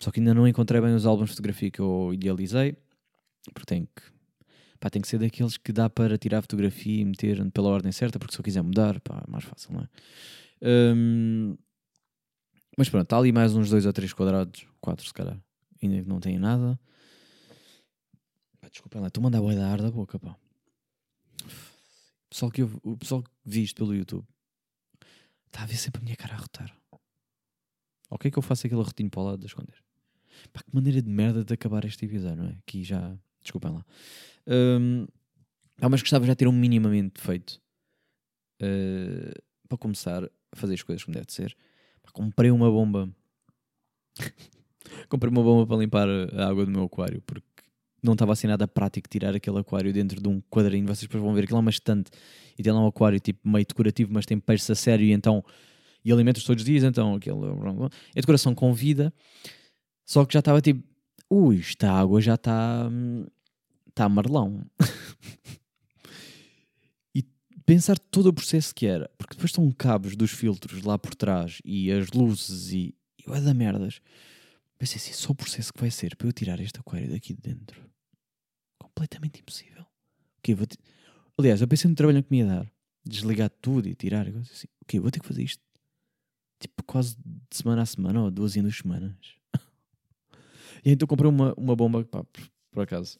só 0.00 0.10
que 0.10 0.18
ainda 0.18 0.34
não 0.34 0.48
encontrei 0.48 0.80
bem 0.80 0.92
os 0.92 1.06
álbuns 1.06 1.28
de 1.28 1.36
fotografia 1.36 1.70
que 1.70 1.78
eu 1.78 2.10
idealizei, 2.12 2.76
porque 3.54 3.66
tem 3.66 3.84
que. 3.84 4.02
Pá, 4.80 4.90
tem 4.90 5.00
que 5.00 5.06
ser 5.06 5.18
daqueles 5.18 5.56
que 5.56 5.72
dá 5.72 5.88
para 5.88 6.18
tirar 6.18 6.42
fotografia 6.42 7.02
e 7.02 7.04
meter 7.04 7.50
pela 7.52 7.68
ordem 7.68 7.92
certa, 7.92 8.18
porque 8.18 8.34
se 8.34 8.40
eu 8.40 8.44
quiser 8.44 8.62
mudar, 8.62 9.00
pá, 9.00 9.22
é 9.26 9.30
mais 9.30 9.44
fácil, 9.44 9.72
não 9.72 9.80
é? 9.80 9.88
Um, 10.94 11.56
mas 12.76 12.88
pronto, 12.88 13.04
está 13.04 13.16
ali 13.16 13.30
mais 13.30 13.54
uns 13.54 13.70
dois 13.70 13.86
ou 13.86 13.92
três 13.92 14.12
quadrados, 14.12 14.66
quatro 14.80 15.06
se 15.06 15.14
calhar, 15.14 15.38
ainda 15.80 16.02
que 16.02 16.08
não 16.08 16.18
tenha 16.18 16.40
nada. 16.40 16.78
Pá, 18.60 18.68
desculpem 18.68 19.00
lá, 19.00 19.06
estou 19.06 19.22
a 19.22 19.24
mandar 19.24 19.40
boi 19.40 19.54
da 19.54 19.68
ar 19.68 19.80
da 19.80 19.90
boca, 19.90 20.18
pá. 20.18 20.36
O 22.26 22.30
pessoal 22.30 22.50
que, 22.50 22.62
eu, 22.62 22.80
o 22.82 22.96
pessoal 22.96 23.22
que 23.22 23.60
isto 23.60 23.76
pelo 23.76 23.94
YouTube 23.94 24.26
Está 25.56 25.62
a 25.62 25.66
ver 25.66 25.76
sempre 25.76 26.02
a 26.02 26.04
minha 26.04 26.16
cara 26.16 26.34
a 26.34 26.38
rotar. 26.38 26.76
Ok 28.10 28.30
que 28.30 28.38
eu 28.38 28.42
faço 28.42 28.66
aquele 28.66 28.82
rotinho 28.82 29.08
para 29.08 29.20
o 29.20 29.24
lado 29.24 29.38
de 29.38 29.46
esconder. 29.46 29.82
Pá, 30.52 30.62
que 30.62 30.74
maneira 30.74 31.00
de 31.00 31.08
merda 31.08 31.42
de 31.42 31.54
acabar 31.54 31.84
este 31.86 32.04
episódio, 32.04 32.42
não 32.42 32.50
é? 32.50 32.58
Aqui 32.58 32.84
já... 32.84 33.16
Desculpem 33.40 33.72
lá. 33.72 33.86
Um, 34.46 35.06
mas 35.80 36.02
gostava 36.02 36.26
já 36.26 36.34
de 36.34 36.36
ter 36.36 36.48
um 36.48 36.52
minimamente 36.52 37.20
feito. 37.20 37.58
Uh, 38.60 39.32
para 39.68 39.78
começar 39.78 40.24
a 40.24 40.56
fazer 40.56 40.74
as 40.74 40.82
coisas 40.82 41.02
como 41.02 41.16
deve 41.16 41.32
ser. 41.32 41.56
Pá, 42.02 42.10
comprei 42.12 42.50
uma 42.50 42.70
bomba. 42.70 43.08
comprei 45.08 45.30
uma 45.30 45.42
bomba 45.42 45.66
para 45.66 45.78
limpar 45.78 46.08
a 46.08 46.48
água 46.48 46.66
do 46.66 46.70
meu 46.70 46.84
aquário, 46.84 47.22
porque 47.22 47.62
não 48.02 48.12
estava 48.12 48.32
assim 48.32 48.46
nada 48.46 48.68
prático 48.68 49.08
tirar 49.08 49.34
aquele 49.34 49.58
aquário 49.58 49.92
dentro 49.92 50.20
de 50.20 50.28
um 50.28 50.40
quadrinho. 50.50 50.86
Vocês 50.86 51.02
depois 51.02 51.22
vão 51.22 51.34
ver 51.34 51.46
que 51.46 51.52
lá 51.52 51.58
é 51.58 51.60
uma 51.60 51.70
estante 51.70 52.10
e 52.58 52.62
tem 52.62 52.72
lá 52.72 52.80
um 52.80 52.86
aquário 52.86 53.18
tipo 53.20 53.48
meio 53.48 53.66
decorativo, 53.66 54.12
mas 54.12 54.26
tem 54.26 54.38
peixes 54.38 54.70
a 54.70 54.74
sério 54.74 55.04
e 55.04 55.12
então 55.12 55.44
e 56.04 56.12
alimentos 56.12 56.44
todos 56.44 56.62
os 56.62 56.66
dias. 56.66 56.84
Então 56.84 57.14
aquele 57.14 57.36
é 58.14 58.20
decoração 58.20 58.54
com 58.54 58.72
vida, 58.72 59.12
só 60.04 60.24
que 60.24 60.34
já 60.34 60.38
estava 60.38 60.60
tipo, 60.60 60.82
ui, 61.28 61.58
esta 61.58 61.90
água 61.90 62.20
já 62.20 62.34
está 62.34 62.88
está 63.88 64.04
amarelão. 64.04 64.64
e 67.14 67.24
pensar 67.64 67.98
todo 67.98 68.26
o 68.26 68.32
processo 68.32 68.74
que 68.74 68.86
era, 68.86 69.10
porque 69.16 69.34
depois 69.34 69.50
estão 69.50 69.70
cabos 69.72 70.14
dos 70.14 70.30
filtros 70.30 70.82
lá 70.82 70.98
por 70.98 71.14
trás 71.14 71.60
e 71.64 71.90
as 71.90 72.10
luzes 72.10 72.72
e, 72.72 72.94
e 73.18 73.40
dar 73.40 73.54
merdas. 73.54 74.00
Pensei 74.78 74.96
assim, 74.96 75.12
só 75.12 75.32
o 75.32 75.34
processo 75.34 75.72
que 75.72 75.80
vai 75.80 75.90
ser 75.90 76.16
para 76.16 76.28
eu 76.28 76.32
tirar 76.32 76.60
este 76.60 76.78
aquário 76.78 77.10
daqui 77.10 77.34
de 77.34 77.40
dentro 77.40 77.86
completamente 78.96 79.40
impossível. 79.40 79.84
Okay, 80.38 80.54
vou 80.54 80.66
te... 80.66 80.78
Aliás, 81.38 81.60
eu 81.60 81.68
pensei 81.68 81.88
no 81.88 81.94
trabalho 81.94 82.22
que 82.22 82.30
me 82.30 82.38
ia 82.38 82.46
dar. 82.46 82.72
Desligar 83.04 83.50
tudo 83.60 83.88
e 83.88 83.94
tirar. 83.94 84.26
Assim, 84.26 84.66
ok, 84.82 84.98
vou 84.98 85.10
ter 85.10 85.20
que 85.20 85.26
fazer 85.26 85.42
isto. 85.42 85.62
Tipo, 86.58 86.82
quase 86.84 87.16
de 87.16 87.56
semana 87.56 87.82
a 87.82 87.86
semana 87.86 88.22
ou 88.22 88.30
duas 88.30 88.56
em 88.56 88.62
duas 88.62 88.76
semanas. 88.76 89.14
e 90.84 90.90
então 90.90 91.06
comprei 91.06 91.28
uma, 91.28 91.52
uma 91.54 91.76
bomba, 91.76 92.04
pá, 92.04 92.24
por, 92.24 92.50
por 92.70 92.82
acaso, 92.82 93.18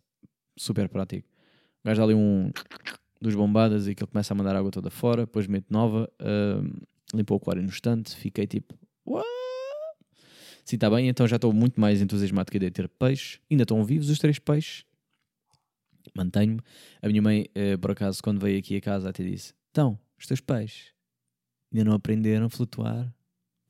super 0.57 0.88
prático. 0.88 1.29
O 1.85 1.95
dá 1.95 2.03
ali 2.03 2.14
um 2.14 2.51
dos 3.21 3.35
bombadas 3.35 3.87
e 3.87 3.90
ele 3.90 4.07
começa 4.07 4.33
a 4.33 4.37
mandar 4.37 4.57
água 4.57 4.71
toda 4.71 4.90
fora, 4.90 5.27
depois 5.27 5.47
mete 5.47 5.66
nova, 5.71 6.11
uh, 6.21 6.87
limpou 7.14 7.37
o 7.37 7.40
aquário 7.40 7.62
no 7.62 7.69
estante, 7.69 8.16
fiquei 8.16 8.47
tipo, 8.47 8.75
what? 9.05 9.36
Sim, 10.66 10.76
está 10.76 10.90
bem, 10.90 11.09
então 11.09 11.26
já 11.26 11.37
estou 11.37 11.52
muito 11.52 11.81
mais 11.81 12.02
entusiasmado 12.02 12.50
que 12.50 12.57
a 12.57 12.59
ideia 12.59 12.70
de 12.70 12.74
ter 12.74 12.88
peixe. 12.88 13.38
Ainda 13.50 13.62
estão 13.62 13.83
vivos 13.83 14.11
os 14.11 14.18
três 14.18 14.38
peixes 14.38 14.85
mantenho-me. 16.14 16.61
A 17.02 17.09
minha 17.09 17.22
mãe, 17.22 17.46
uh, 17.57 17.79
por 17.79 17.90
acaso, 17.90 18.22
quando 18.22 18.40
veio 18.40 18.59
aqui 18.59 18.76
a 18.76 18.81
casa, 18.81 19.09
até 19.09 19.22
disse: 19.22 19.55
Então, 19.70 19.98
os 20.18 20.26
teus 20.26 20.40
pais 20.40 20.92
ainda 21.72 21.85
não 21.85 21.92
aprenderam 21.92 22.46
a 22.46 22.50
flutuar? 22.50 23.12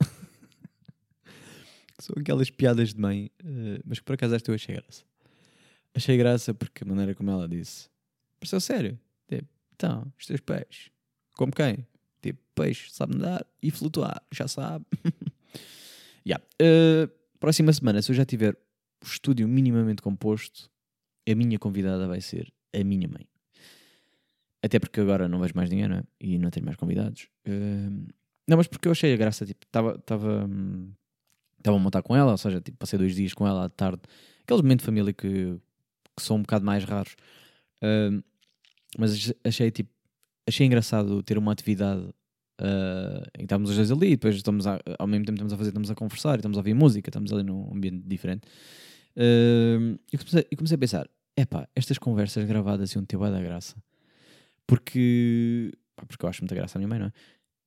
São 1.98 2.14
aquelas 2.18 2.50
piadas 2.50 2.94
de 2.94 3.00
mãe, 3.00 3.30
uh, 3.42 3.82
mas 3.85 3.98
que 3.98 4.04
por 4.04 4.14
acaso 4.14 4.35
esta 4.35 4.50
eu 4.50 4.54
achei 4.54 4.74
graça. 4.74 5.04
Achei 5.94 6.16
graça 6.16 6.52
porque 6.54 6.85
a 6.85 6.87
maneira 6.87 7.14
como 7.14 7.30
ela 7.30 7.48
disse 7.48 7.88
pareceu 8.38 8.61
sério. 8.61 8.98
Tipo, 9.28 9.48
então, 9.74 10.12
os 10.18 10.26
teus 10.26 10.40
pais, 10.40 10.90
como 11.37 11.52
quem? 11.52 11.87
Tipo, 12.22 12.38
peixe, 12.54 12.90
sabe 12.90 13.16
nadar 13.16 13.46
e 13.62 13.70
flutuar, 13.70 14.22
já 14.30 14.46
sabe. 14.46 14.85
yeah. 16.26 16.44
Uh, 16.60 17.08
próxima 17.38 17.72
semana, 17.72 18.02
se 18.02 18.10
eu 18.10 18.16
já 18.16 18.24
tiver 18.24 18.54
o 19.02 19.06
estúdio 19.06 19.46
minimamente 19.46 20.02
composto, 20.02 20.70
a 21.28 21.34
minha 21.34 21.58
convidada 21.58 22.06
vai 22.06 22.20
ser 22.20 22.52
a 22.74 22.82
minha 22.82 23.08
mãe. 23.08 23.26
Até 24.62 24.78
porque 24.78 25.00
agora 25.00 25.28
não 25.28 25.38
vejo 25.38 25.52
mais 25.54 25.70
ninguém, 25.70 25.88
não 25.88 25.96
é? 25.98 26.02
E 26.20 26.38
não 26.38 26.50
tenho 26.50 26.66
mais 26.66 26.76
convidados. 26.76 27.28
Uh, 27.46 28.06
não, 28.48 28.56
mas 28.56 28.66
porque 28.66 28.88
eu 28.88 28.92
achei 28.92 29.12
a 29.12 29.16
graça, 29.16 29.44
tipo, 29.44 29.64
estava 29.66 30.46
hum, 30.46 30.92
a 31.64 31.70
montar 31.78 32.02
com 32.02 32.14
ela, 32.14 32.32
ou 32.32 32.38
seja, 32.38 32.60
tipo, 32.60 32.76
passei 32.78 32.98
dois 32.98 33.14
dias 33.14 33.34
com 33.34 33.46
ela 33.46 33.64
à 33.64 33.68
tarde. 33.68 34.02
Aqueles 34.42 34.62
momentos 34.62 34.82
de 34.82 34.86
família 34.86 35.12
que, 35.12 35.58
que 36.16 36.22
são 36.22 36.36
um 36.36 36.42
bocado 36.42 36.64
mais 36.64 36.84
raros. 36.84 37.16
Uh, 37.82 38.22
mas 38.98 39.32
achei, 39.44 39.70
tipo, 39.70 39.90
achei 40.46 40.66
engraçado 40.66 41.22
ter 41.22 41.38
uma 41.38 41.52
atividade 41.52 42.08
uh, 42.60 43.30
que 43.32 43.44
estamos 43.44 43.70
os 43.70 43.76
dois 43.76 43.90
ali 43.90 44.08
e 44.08 44.10
depois 44.10 44.36
estamos 44.36 44.66
a, 44.66 44.80
ao 44.98 45.06
mesmo 45.06 45.24
tempo 45.24 45.36
estamos 45.36 45.52
a 45.52 45.56
fazer, 45.56 45.70
estamos 45.70 45.90
a 45.90 45.94
conversar, 45.94 46.36
estamos 46.36 46.56
a 46.56 46.60
ouvir 46.60 46.74
música, 46.74 47.08
estamos 47.08 47.32
ali 47.32 47.42
num 47.42 47.72
ambiente 47.74 48.02
diferente. 48.06 48.46
Uh, 49.16 49.98
e, 50.12 50.18
comecei, 50.18 50.46
e 50.50 50.56
comecei 50.56 50.74
a 50.74 50.78
pensar, 50.78 51.08
epá, 51.36 51.68
estas 51.74 51.98
conversas 51.98 52.44
gravadas 52.44 52.92
iam 52.92 53.04
ter 53.04 53.18
da 53.18 53.40
graça. 53.40 53.76
Porque, 54.66 55.72
pá, 55.94 56.04
porque 56.06 56.24
eu 56.24 56.28
acho 56.28 56.42
muita 56.42 56.54
graça 56.54 56.76
a 56.76 56.78
minha 56.78 56.88
mãe, 56.88 56.98
não 56.98 57.06
é? 57.06 57.12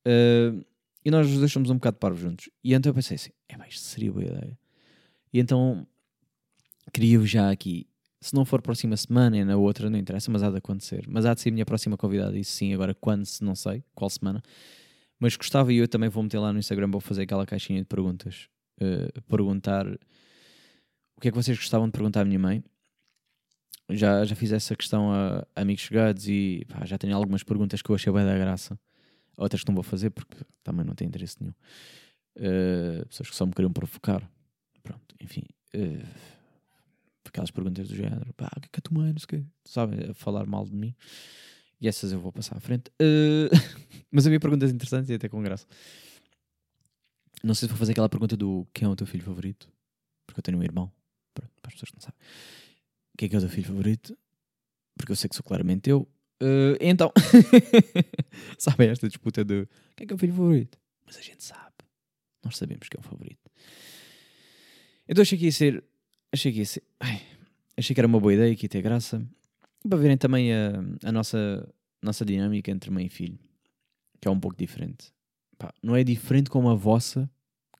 Uh, 0.08 0.66
e 1.04 1.12
nós 1.12 1.28
os 1.28 1.38
dois 1.38 1.52
somos 1.52 1.70
um 1.70 1.76
bocado 1.76 1.98
parvos 1.98 2.22
juntos. 2.22 2.50
E 2.64 2.74
então 2.74 2.90
eu 2.90 2.94
pensei 2.94 3.16
assim, 3.16 3.32
é, 3.48 3.58
mas 3.58 3.74
isto 3.74 3.86
seria 3.86 4.12
boa 4.12 4.26
ideia. 4.26 4.58
E 5.34 5.40
então 5.40 5.88
queria 6.92 7.24
já 7.26 7.52
aqui, 7.52 7.88
se 8.20 8.34
não 8.34 8.44
for 8.44 8.62
próxima 8.62 8.98
semana 8.98 9.38
e 9.38 9.46
na 9.46 9.56
outra, 9.56 9.90
não 9.90 9.98
interessa, 9.98 10.30
mas 10.30 10.44
há 10.44 10.50
de 10.50 10.58
acontecer. 10.58 11.06
Mas 11.08 11.26
há 11.26 11.34
de 11.34 11.42
ser 11.42 11.50
a 11.50 11.52
minha 11.54 11.66
próxima 11.66 11.96
convidada, 11.96 12.38
isso 12.38 12.52
sim, 12.52 12.74
agora 12.74 12.94
quando, 12.94 13.26
se 13.26 13.44
não 13.44 13.56
sei, 13.56 13.84
qual 13.96 14.10
semana. 14.10 14.44
Mas 15.20 15.36
gostava 15.36 15.74
e 15.74 15.78
eu 15.78 15.88
também 15.88 16.10
vou 16.10 16.24
meter 16.24 16.40
lá 16.40 16.54
no 16.54 16.60
Instagram, 16.60 16.90
vou 16.90 17.02
fazer 17.02 17.24
aquela 17.24 17.46
caixinha 17.46 17.80
de 17.80 17.86
perguntas. 17.86 18.48
Uh, 18.82 19.22
perguntar 19.24 19.86
o 19.86 21.22
que 21.22 21.28
é 21.28 21.32
que 21.32 21.38
vocês 21.38 21.58
gostavam 21.58 21.88
de 21.88 21.92
perguntar 21.92 22.22
à 22.22 22.26
minha 22.26 22.40
mãe. 22.40 22.64
Já, 23.90 24.24
já 24.24 24.36
fiz 24.36 24.54
essa 24.54 24.76
questão 24.76 25.12
a, 25.12 25.46
a 25.54 25.62
amigos 25.62 25.84
chegados 25.84 26.28
e 26.30 26.64
pá, 26.70 26.86
já 26.86 26.98
tenho 26.98 27.14
algumas 27.16 27.44
perguntas 27.44 27.82
que 27.82 27.90
eu 27.90 27.96
achei 27.96 28.14
bem 28.14 28.26
da 28.26 28.38
graça. 28.38 28.80
Outras 29.38 29.64
que 29.64 29.68
não 29.70 29.76
vou 29.76 29.84
fazer 29.84 30.12
porque 30.12 30.38
também 30.64 30.86
não 30.86 30.96
tenho 30.96 31.10
interesse 31.10 31.36
nenhum. 31.42 31.54
Uh, 32.38 33.06
pessoas 33.08 33.30
que 33.30 33.36
só 33.36 33.46
me 33.46 33.52
queriam 33.52 33.74
provocar. 33.74 34.22
Pronto, 34.82 35.16
enfim. 35.20 35.44
Uh, 35.76 36.06
aquelas 37.26 37.52
perguntas 37.52 37.88
do 37.88 37.96
género, 37.96 38.34
pá, 38.34 38.50
o 38.56 38.62
que 38.62 38.68
é 38.68 38.70
que 38.72 38.80
a 38.80 38.82
tua 38.82 38.98
mãe, 38.98 39.12
não 39.12 39.20
sei 39.20 39.26
o 39.26 39.28
quê, 39.28 39.50
sabe, 39.66 40.10
a 40.10 40.14
falar 40.14 40.46
mal 40.46 40.66
de 40.66 40.76
mim. 40.76 40.96
E 41.82 41.88
essas 41.88 42.12
eu 42.12 42.20
vou 42.20 42.32
passar 42.32 42.58
à 42.58 42.60
frente. 42.60 42.90
Uh, 43.02 43.50
mas 44.12 44.28
havia 44.28 44.40
perguntas 44.40 44.72
interessantes 44.72 45.10
e 45.10 45.14
até 45.14 45.30
com 45.30 45.42
graça. 45.42 45.66
Não 47.44 47.56
sei 47.56 47.68
se 47.68 47.72
vou 47.72 47.78
fazer 47.78 47.94
aquela 47.94 48.10
pergunta 48.10 48.36
do 48.36 48.68
quem 48.74 48.86
é 48.86 48.90
o 48.90 48.96
teu 48.96 49.08
filho 49.08 49.24
favorito, 49.24 49.72
porque 50.28 50.40
eu 50.40 50.44
tenho 50.44 50.58
um 50.58 50.64
irmão, 50.64 50.92
para, 51.34 51.48
para 51.62 51.70
as 51.70 51.74
pessoas 51.74 51.90
que 51.90 51.96
não 51.96 52.02
sabem. 52.02 52.20
Quem 53.18 53.28
é 53.28 53.30
que 53.30 53.36
é 53.36 53.38
o 53.38 53.42
teu 53.42 53.50
filho 53.50 53.68
favorito? 53.68 54.18
Porque 54.98 55.12
eu 55.12 55.16
sei 55.16 55.30
que 55.30 55.36
sou 55.36 55.44
claramente 55.44 55.90
eu. 55.90 56.02
Uh, 56.42 56.76
então, 56.82 57.12
sabem 58.58 58.90
esta 58.90 59.08
disputa 59.08 59.44
de 59.44 59.66
quem 59.96 60.04
é 60.04 60.08
que 60.08 60.14
é 60.14 60.16
o 60.16 60.20
filho 60.20 60.34
favorito? 60.34 60.78
Mas 61.06 61.18
a 61.18 61.22
gente 61.22 61.44
sabe. 61.44 61.74
Nós 62.44 62.58
sabemos 62.58 62.88
que 62.90 62.98
é 62.98 63.00
o 63.00 63.04
favorito. 63.04 63.50
Então 65.08 65.22
achei 65.22 65.38
que 65.38 65.46
ia 65.46 65.52
ser. 65.52 65.84
Achei 66.32 66.52
que 66.52 66.60
ia 66.60 66.66
ser. 66.66 66.84
Ai, 67.00 67.22
achei 67.78 67.94
que 67.94 68.00
era 68.00 68.08
uma 68.08 68.20
boa 68.20 68.34
ideia, 68.34 68.56
que 68.56 68.66
ia 68.66 68.70
ter 68.70 68.82
graça. 68.82 69.26
Para 69.88 69.98
verem 69.98 70.18
também 70.18 70.54
a, 70.54 70.84
a 71.04 71.12
nossa, 71.12 71.68
nossa 72.02 72.26
dinâmica 72.26 72.72
entre 72.72 72.92
mãe 72.92 73.06
e 73.06 73.10
filho, 73.10 73.40
que 74.20 74.28
é 74.28 74.32
um 74.32 74.40
pouco 74.40 74.58
diferente. 74.58 75.14
Pá, 75.58 75.74
não 75.82 75.96
é 75.96 76.04
diferente 76.04 76.50
como 76.50 76.70
a 76.70 76.76
vossa, 76.76 77.30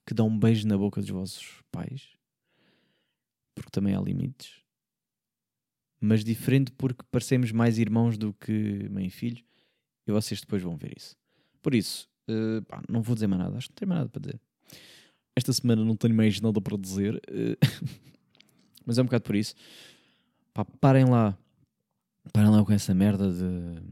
que 0.06 0.14
dá 0.14 0.24
um 0.24 0.38
beijo 0.38 0.66
na 0.66 0.76
boca 0.76 1.00
dos 1.00 1.10
vossos 1.10 1.62
pais, 1.70 2.08
porque 3.54 3.70
também 3.70 3.94
há 3.94 4.00
limites 4.00 4.60
mas 6.00 6.24
diferente 6.24 6.72
porque 6.72 7.04
parecemos 7.10 7.52
mais 7.52 7.78
irmãos 7.78 8.16
do 8.16 8.32
que 8.32 8.88
mãe 8.88 9.06
e 9.06 9.10
filho, 9.10 9.44
e 10.06 10.12
vocês 10.12 10.40
depois 10.40 10.62
vão 10.62 10.76
ver 10.76 10.96
isso. 10.96 11.14
Por 11.60 11.74
isso, 11.74 12.08
uh, 12.28 12.62
pá, 12.62 12.82
não 12.88 13.02
vou 13.02 13.14
dizer 13.14 13.26
mais 13.26 13.42
nada, 13.42 13.58
acho 13.58 13.68
que 13.68 13.72
não 13.72 13.76
tenho 13.76 13.88
mais 13.90 13.98
nada 14.00 14.08
para 14.10 14.20
dizer. 14.20 14.40
Esta 15.36 15.52
semana 15.52 15.84
não 15.84 15.94
tenho 15.94 16.14
mais 16.14 16.40
nada 16.40 16.60
para 16.60 16.76
dizer, 16.78 17.16
uh, 17.16 18.00
mas 18.86 18.96
é 18.96 19.02
um 19.02 19.04
bocado 19.04 19.24
por 19.24 19.36
isso. 19.36 19.54
Pá, 20.54 20.64
parem 20.64 21.04
lá, 21.04 21.36
parem 22.32 22.50
lá 22.50 22.64
com 22.64 22.72
essa 22.72 22.94
merda 22.94 23.30
de, 23.32 23.82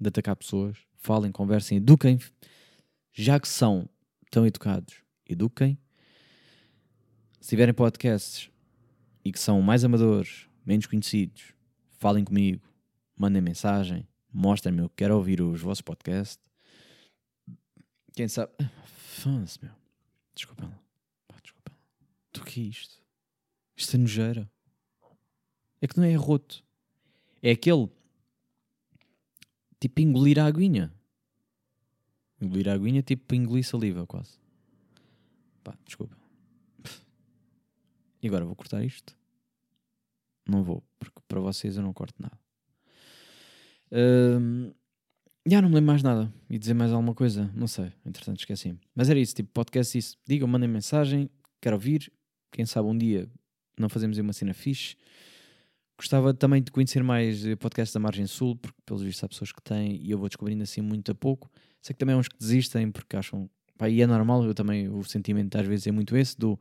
de 0.00 0.08
atacar 0.08 0.36
pessoas, 0.36 0.78
falem, 0.96 1.30
conversem, 1.32 1.78
eduquem, 1.78 2.18
já 3.12 3.38
que 3.38 3.48
são 3.48 3.88
tão 4.30 4.46
educados, 4.46 4.94
eduquem. 5.28 5.78
Se 7.40 7.50
tiverem 7.50 7.74
podcasts, 7.74 8.52
e 9.24 9.32
que 9.32 9.38
são 9.38 9.60
mais 9.62 9.84
amadores, 9.84 10.48
menos 10.64 10.86
conhecidos, 10.86 11.54
falem 11.98 12.24
comigo, 12.24 12.66
mandem 13.16 13.40
mensagem, 13.40 14.06
mostrem-me, 14.32 14.80
eu 14.80 14.90
quero 14.90 15.16
ouvir 15.16 15.40
os 15.40 15.60
vossos 15.60 15.82
podcasts. 15.82 16.40
Quem 18.12 18.28
sabe. 18.28 18.52
Foda-se, 18.84 19.58
meu. 19.62 19.72
Desculpem 20.34 20.68
lá. 20.68 20.78
Desculpem 21.42 21.74
lá. 21.74 21.80
Do 22.32 22.44
que 22.44 22.60
é 22.60 22.64
isto? 22.64 23.02
Isto 23.76 23.96
é 23.96 23.98
nojeira. 23.98 24.50
É 25.82 25.86
que 25.86 25.98
não 25.98 26.04
é 26.04 26.14
roto. 26.14 26.64
É 27.42 27.50
aquele. 27.50 27.90
Tipo 29.78 30.00
engolir 30.00 30.38
a 30.38 30.46
aguinha. 30.46 30.90
Engolir 32.40 32.68
a 32.68 32.72
aguinha, 32.72 33.02
tipo 33.02 33.34
engolir 33.34 33.64
saliva, 33.64 34.06
quase. 34.06 34.38
Pá, 35.62 35.76
desculpa. 35.84 36.16
E 38.22 38.28
agora 38.28 38.44
vou 38.44 38.54
cortar 38.54 38.84
isto? 38.84 39.18
Não 40.48 40.62
vou, 40.62 40.84
porque 40.98 41.20
para 41.26 41.40
vocês 41.40 41.76
eu 41.76 41.82
não 41.82 41.92
corto 41.92 42.14
nada. 42.22 42.38
Já 45.44 45.60
não 45.60 45.68
me 45.68 45.74
lembro 45.74 45.88
mais 45.88 46.02
nada. 46.04 46.32
E 46.48 46.56
dizer 46.56 46.74
mais 46.74 46.92
alguma 46.92 47.14
coisa, 47.14 47.50
não 47.54 47.66
sei. 47.66 47.92
Entretanto, 48.06 48.38
esqueci. 48.38 48.78
Mas 48.94 49.10
era 49.10 49.18
isso, 49.18 49.34
tipo, 49.34 49.50
podcast, 49.52 49.98
isso. 49.98 50.16
Digam, 50.24 50.46
mandem 50.46 50.68
mensagem, 50.68 51.28
quero 51.60 51.74
ouvir. 51.74 52.12
Quem 52.52 52.64
sabe 52.64 52.88
um 52.88 52.96
dia 52.96 53.28
não 53.76 53.88
fazemos 53.88 54.16
uma 54.18 54.32
cena 54.32 54.54
fixe. 54.54 54.96
Gostava 56.02 56.34
também 56.34 56.60
de 56.60 56.72
conhecer 56.72 57.00
mais 57.00 57.46
eh, 57.46 57.54
podcasts 57.54 57.94
da 57.94 58.00
Margem 58.00 58.26
Sul, 58.26 58.56
porque 58.56 58.76
pelos 58.84 59.02
vistos 59.02 59.22
há 59.22 59.28
pessoas 59.28 59.52
que 59.52 59.62
têm 59.62 60.02
e 60.02 60.10
eu 60.10 60.18
vou 60.18 60.28
descobrindo 60.28 60.60
assim 60.64 60.80
muito 60.80 61.12
a 61.12 61.14
pouco. 61.14 61.48
Sei 61.80 61.94
que 61.94 61.98
também 62.00 62.12
há 62.16 62.18
uns 62.18 62.26
que 62.26 62.36
desistem 62.36 62.90
porque 62.90 63.16
acham. 63.16 63.48
Pá, 63.78 63.88
e 63.88 64.02
é 64.02 64.06
normal, 64.06 64.44
eu 64.44 64.52
também, 64.52 64.88
o 64.88 65.04
sentimento 65.04 65.56
às 65.56 65.64
vezes 65.64 65.86
é 65.86 65.92
muito 65.92 66.16
esse 66.16 66.36
do 66.36 66.58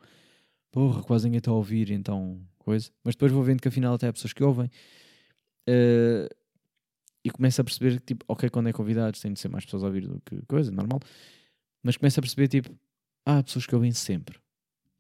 porra, 0.72 1.02
quase 1.02 1.26
ninguém 1.26 1.40
está 1.40 1.50
a 1.50 1.56
ouvir, 1.56 1.90
então 1.90 2.40
coisa. 2.60 2.92
Mas 3.04 3.16
depois 3.16 3.32
vou 3.32 3.42
vendo 3.42 3.60
que 3.60 3.68
afinal 3.68 3.96
até 3.96 4.08
há 4.08 4.14
pessoas 4.14 4.32
que 4.32 4.44
ouvem 4.44 4.68
uh, 5.68 6.36
e 7.26 7.32
começo 7.32 7.60
a 7.60 7.64
perceber 7.64 8.00
que, 8.00 8.06
tipo, 8.06 8.24
ok, 8.28 8.48
quando 8.48 8.70
é 8.70 8.74
convidado 8.74 9.20
tem 9.20 9.34
de 9.34 9.40
ser 9.40 9.50
mais 9.50 9.66
pessoas 9.66 9.84
a 9.84 9.88
ouvir 9.88 10.08
do 10.08 10.22
que 10.22 10.40
coisa, 10.46 10.70
normal. 10.72 11.00
Mas 11.82 11.98
começo 11.98 12.20
a 12.20 12.22
perceber, 12.22 12.48
tipo, 12.48 12.78
há 13.26 13.42
pessoas 13.42 13.66
que 13.66 13.74
ouvem 13.74 13.92
sempre. 13.92 14.38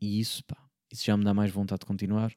E 0.01 0.19
isso, 0.19 0.43
pá, 0.45 0.57
isso 0.91 1.05
já 1.05 1.15
me 1.15 1.23
dá 1.23 1.31
mais 1.31 1.51
vontade 1.51 1.81
de 1.81 1.85
continuar 1.85 2.33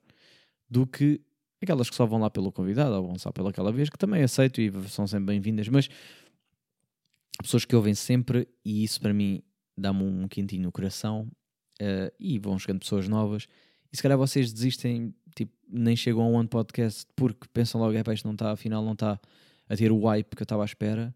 do 0.68 0.86
que 0.86 1.18
aquelas 1.64 1.90
que 1.90 1.96
só 1.96 2.06
vão 2.06 2.20
lá 2.20 2.30
pelo 2.30 2.52
convidado 2.52 2.94
ou 2.94 3.08
vão 3.08 3.18
só 3.18 3.32
pelaquela 3.32 3.72
vez, 3.72 3.90
que 3.90 3.98
também 3.98 4.22
aceito 4.22 4.60
e 4.60 4.70
são 4.88 5.06
sempre 5.06 5.26
bem-vindas, 5.26 5.68
mas 5.68 5.88
pessoas 7.42 7.64
que 7.64 7.74
ouvem 7.74 7.94
sempre 7.94 8.48
e 8.64 8.84
isso 8.84 9.00
para 9.00 9.12
mim 9.12 9.42
dá-me 9.76 10.04
um 10.04 10.28
quentinho 10.28 10.62
no 10.62 10.72
coração 10.72 11.28
uh, 11.80 12.12
e 12.18 12.38
vão 12.38 12.58
chegando 12.58 12.80
pessoas 12.80 13.08
novas. 13.08 13.46
E 13.92 13.96
se 13.96 14.02
calhar 14.02 14.18
vocês 14.18 14.52
desistem, 14.52 15.14
tipo, 15.34 15.52
nem 15.68 15.96
chegam 15.96 16.22
a 16.22 16.40
um 16.40 16.46
podcast 16.46 17.06
porque 17.14 17.48
pensam 17.52 17.80
logo, 17.80 17.96
é 17.96 18.02
pá, 18.02 18.12
isto 18.12 18.24
não 18.24 18.34
está, 18.34 18.52
afinal 18.52 18.84
não 18.84 18.92
está 18.92 19.20
a 19.68 19.76
ter 19.76 19.90
o 19.90 20.04
hype 20.04 20.34
que 20.34 20.42
eu 20.42 20.44
estava 20.44 20.62
à 20.62 20.66
espera. 20.66 21.14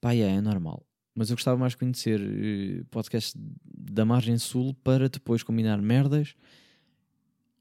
Pá, 0.00 0.14
é, 0.14 0.20
é 0.20 0.40
normal. 0.40 0.84
Mas 1.14 1.30
eu 1.30 1.36
gostava 1.36 1.56
mais 1.56 1.72
de 1.72 1.78
conhecer 1.78 2.20
uh, 2.20 2.84
podcasts 2.86 3.34
da 3.64 4.04
margem 4.04 4.38
sul 4.38 4.74
para 4.84 5.08
depois 5.08 5.42
combinar 5.42 5.80
merdas 5.82 6.34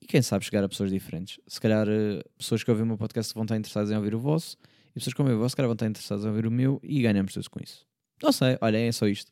e 0.02 0.06
quem 0.06 0.22
sabe 0.22 0.46
chegar 0.46 0.64
a 0.64 0.70
pessoas 0.70 0.92
diferentes. 0.92 1.40
Se 1.48 1.60
calhar 1.60 1.88
uh, 1.88 2.24
pessoas 2.38 2.64
que 2.64 2.70
ouvem 2.70 2.84
o 2.84 2.88
meu 2.88 2.98
podcast 2.98 3.34
vão 3.34 3.44
estar 3.44 3.58
interessadas 3.58 3.92
em 3.92 3.96
ouvir 3.96 4.16
o 4.16 4.20
vosso 4.20 4.58
e 4.92 4.94
pessoas 4.96 5.14
que 5.14 5.22
ouvem 5.22 5.36
o 5.36 5.40
vosso, 5.40 5.52
se 5.52 5.56
calhar 5.56 5.68
vão 5.68 5.74
estar 5.74 5.88
interessadas 5.88 6.26
em 6.26 6.28
ouvir 6.28 6.46
o 6.46 6.52
meu 6.52 6.80
e 6.84 7.02
ganhamos 7.02 7.34
todos 7.34 7.48
com 7.48 7.60
isso. 7.62 7.86
Não 8.22 8.32
sei, 8.32 8.58
olha, 8.62 8.78
é 8.78 8.92
só 8.92 9.08
isto 9.08 9.32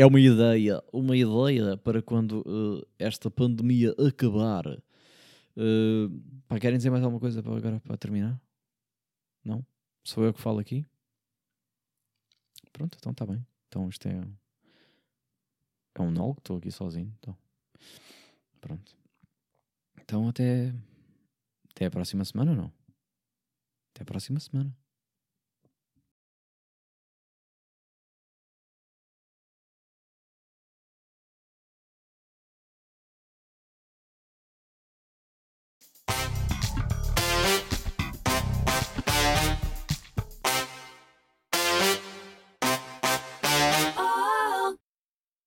é 0.00 0.06
uma 0.06 0.18
ideia, 0.18 0.82
uma 0.92 1.14
ideia 1.14 1.76
para 1.76 2.00
quando 2.00 2.40
uh, 2.40 2.86
esta 2.98 3.30
pandemia 3.30 3.94
acabar. 3.98 4.66
Uh, 5.56 6.08
pá, 6.48 6.58
querem 6.58 6.78
dizer 6.78 6.90
mais 6.90 7.04
alguma 7.04 7.20
coisa 7.20 7.42
para 7.42 7.54
agora 7.54 7.80
para 7.80 7.96
terminar? 7.98 8.40
Não? 9.44 9.64
Sou 10.02 10.24
eu 10.24 10.32
que 10.32 10.40
falo 10.40 10.58
aqui? 10.58 10.86
Pronto, 12.72 12.96
então 12.98 13.12
está 13.12 13.26
bem. 13.26 13.44
Então 13.68 13.88
isto 13.88 14.08
é 14.08 14.22
é 15.94 16.02
um 16.02 16.10
null, 16.10 16.34
estou 16.38 16.56
aqui 16.56 16.70
sozinho. 16.70 17.12
Então. 17.18 17.36
Pronto. 18.60 18.99
Então 20.10 20.28
até 20.28 20.74
até 21.70 21.86
a 21.86 21.90
próxima 21.90 22.24
semana, 22.24 22.52
não? 22.52 22.72
Até 23.94 24.02
a 24.02 24.04
próxima 24.04 24.40
semana. 24.40 24.76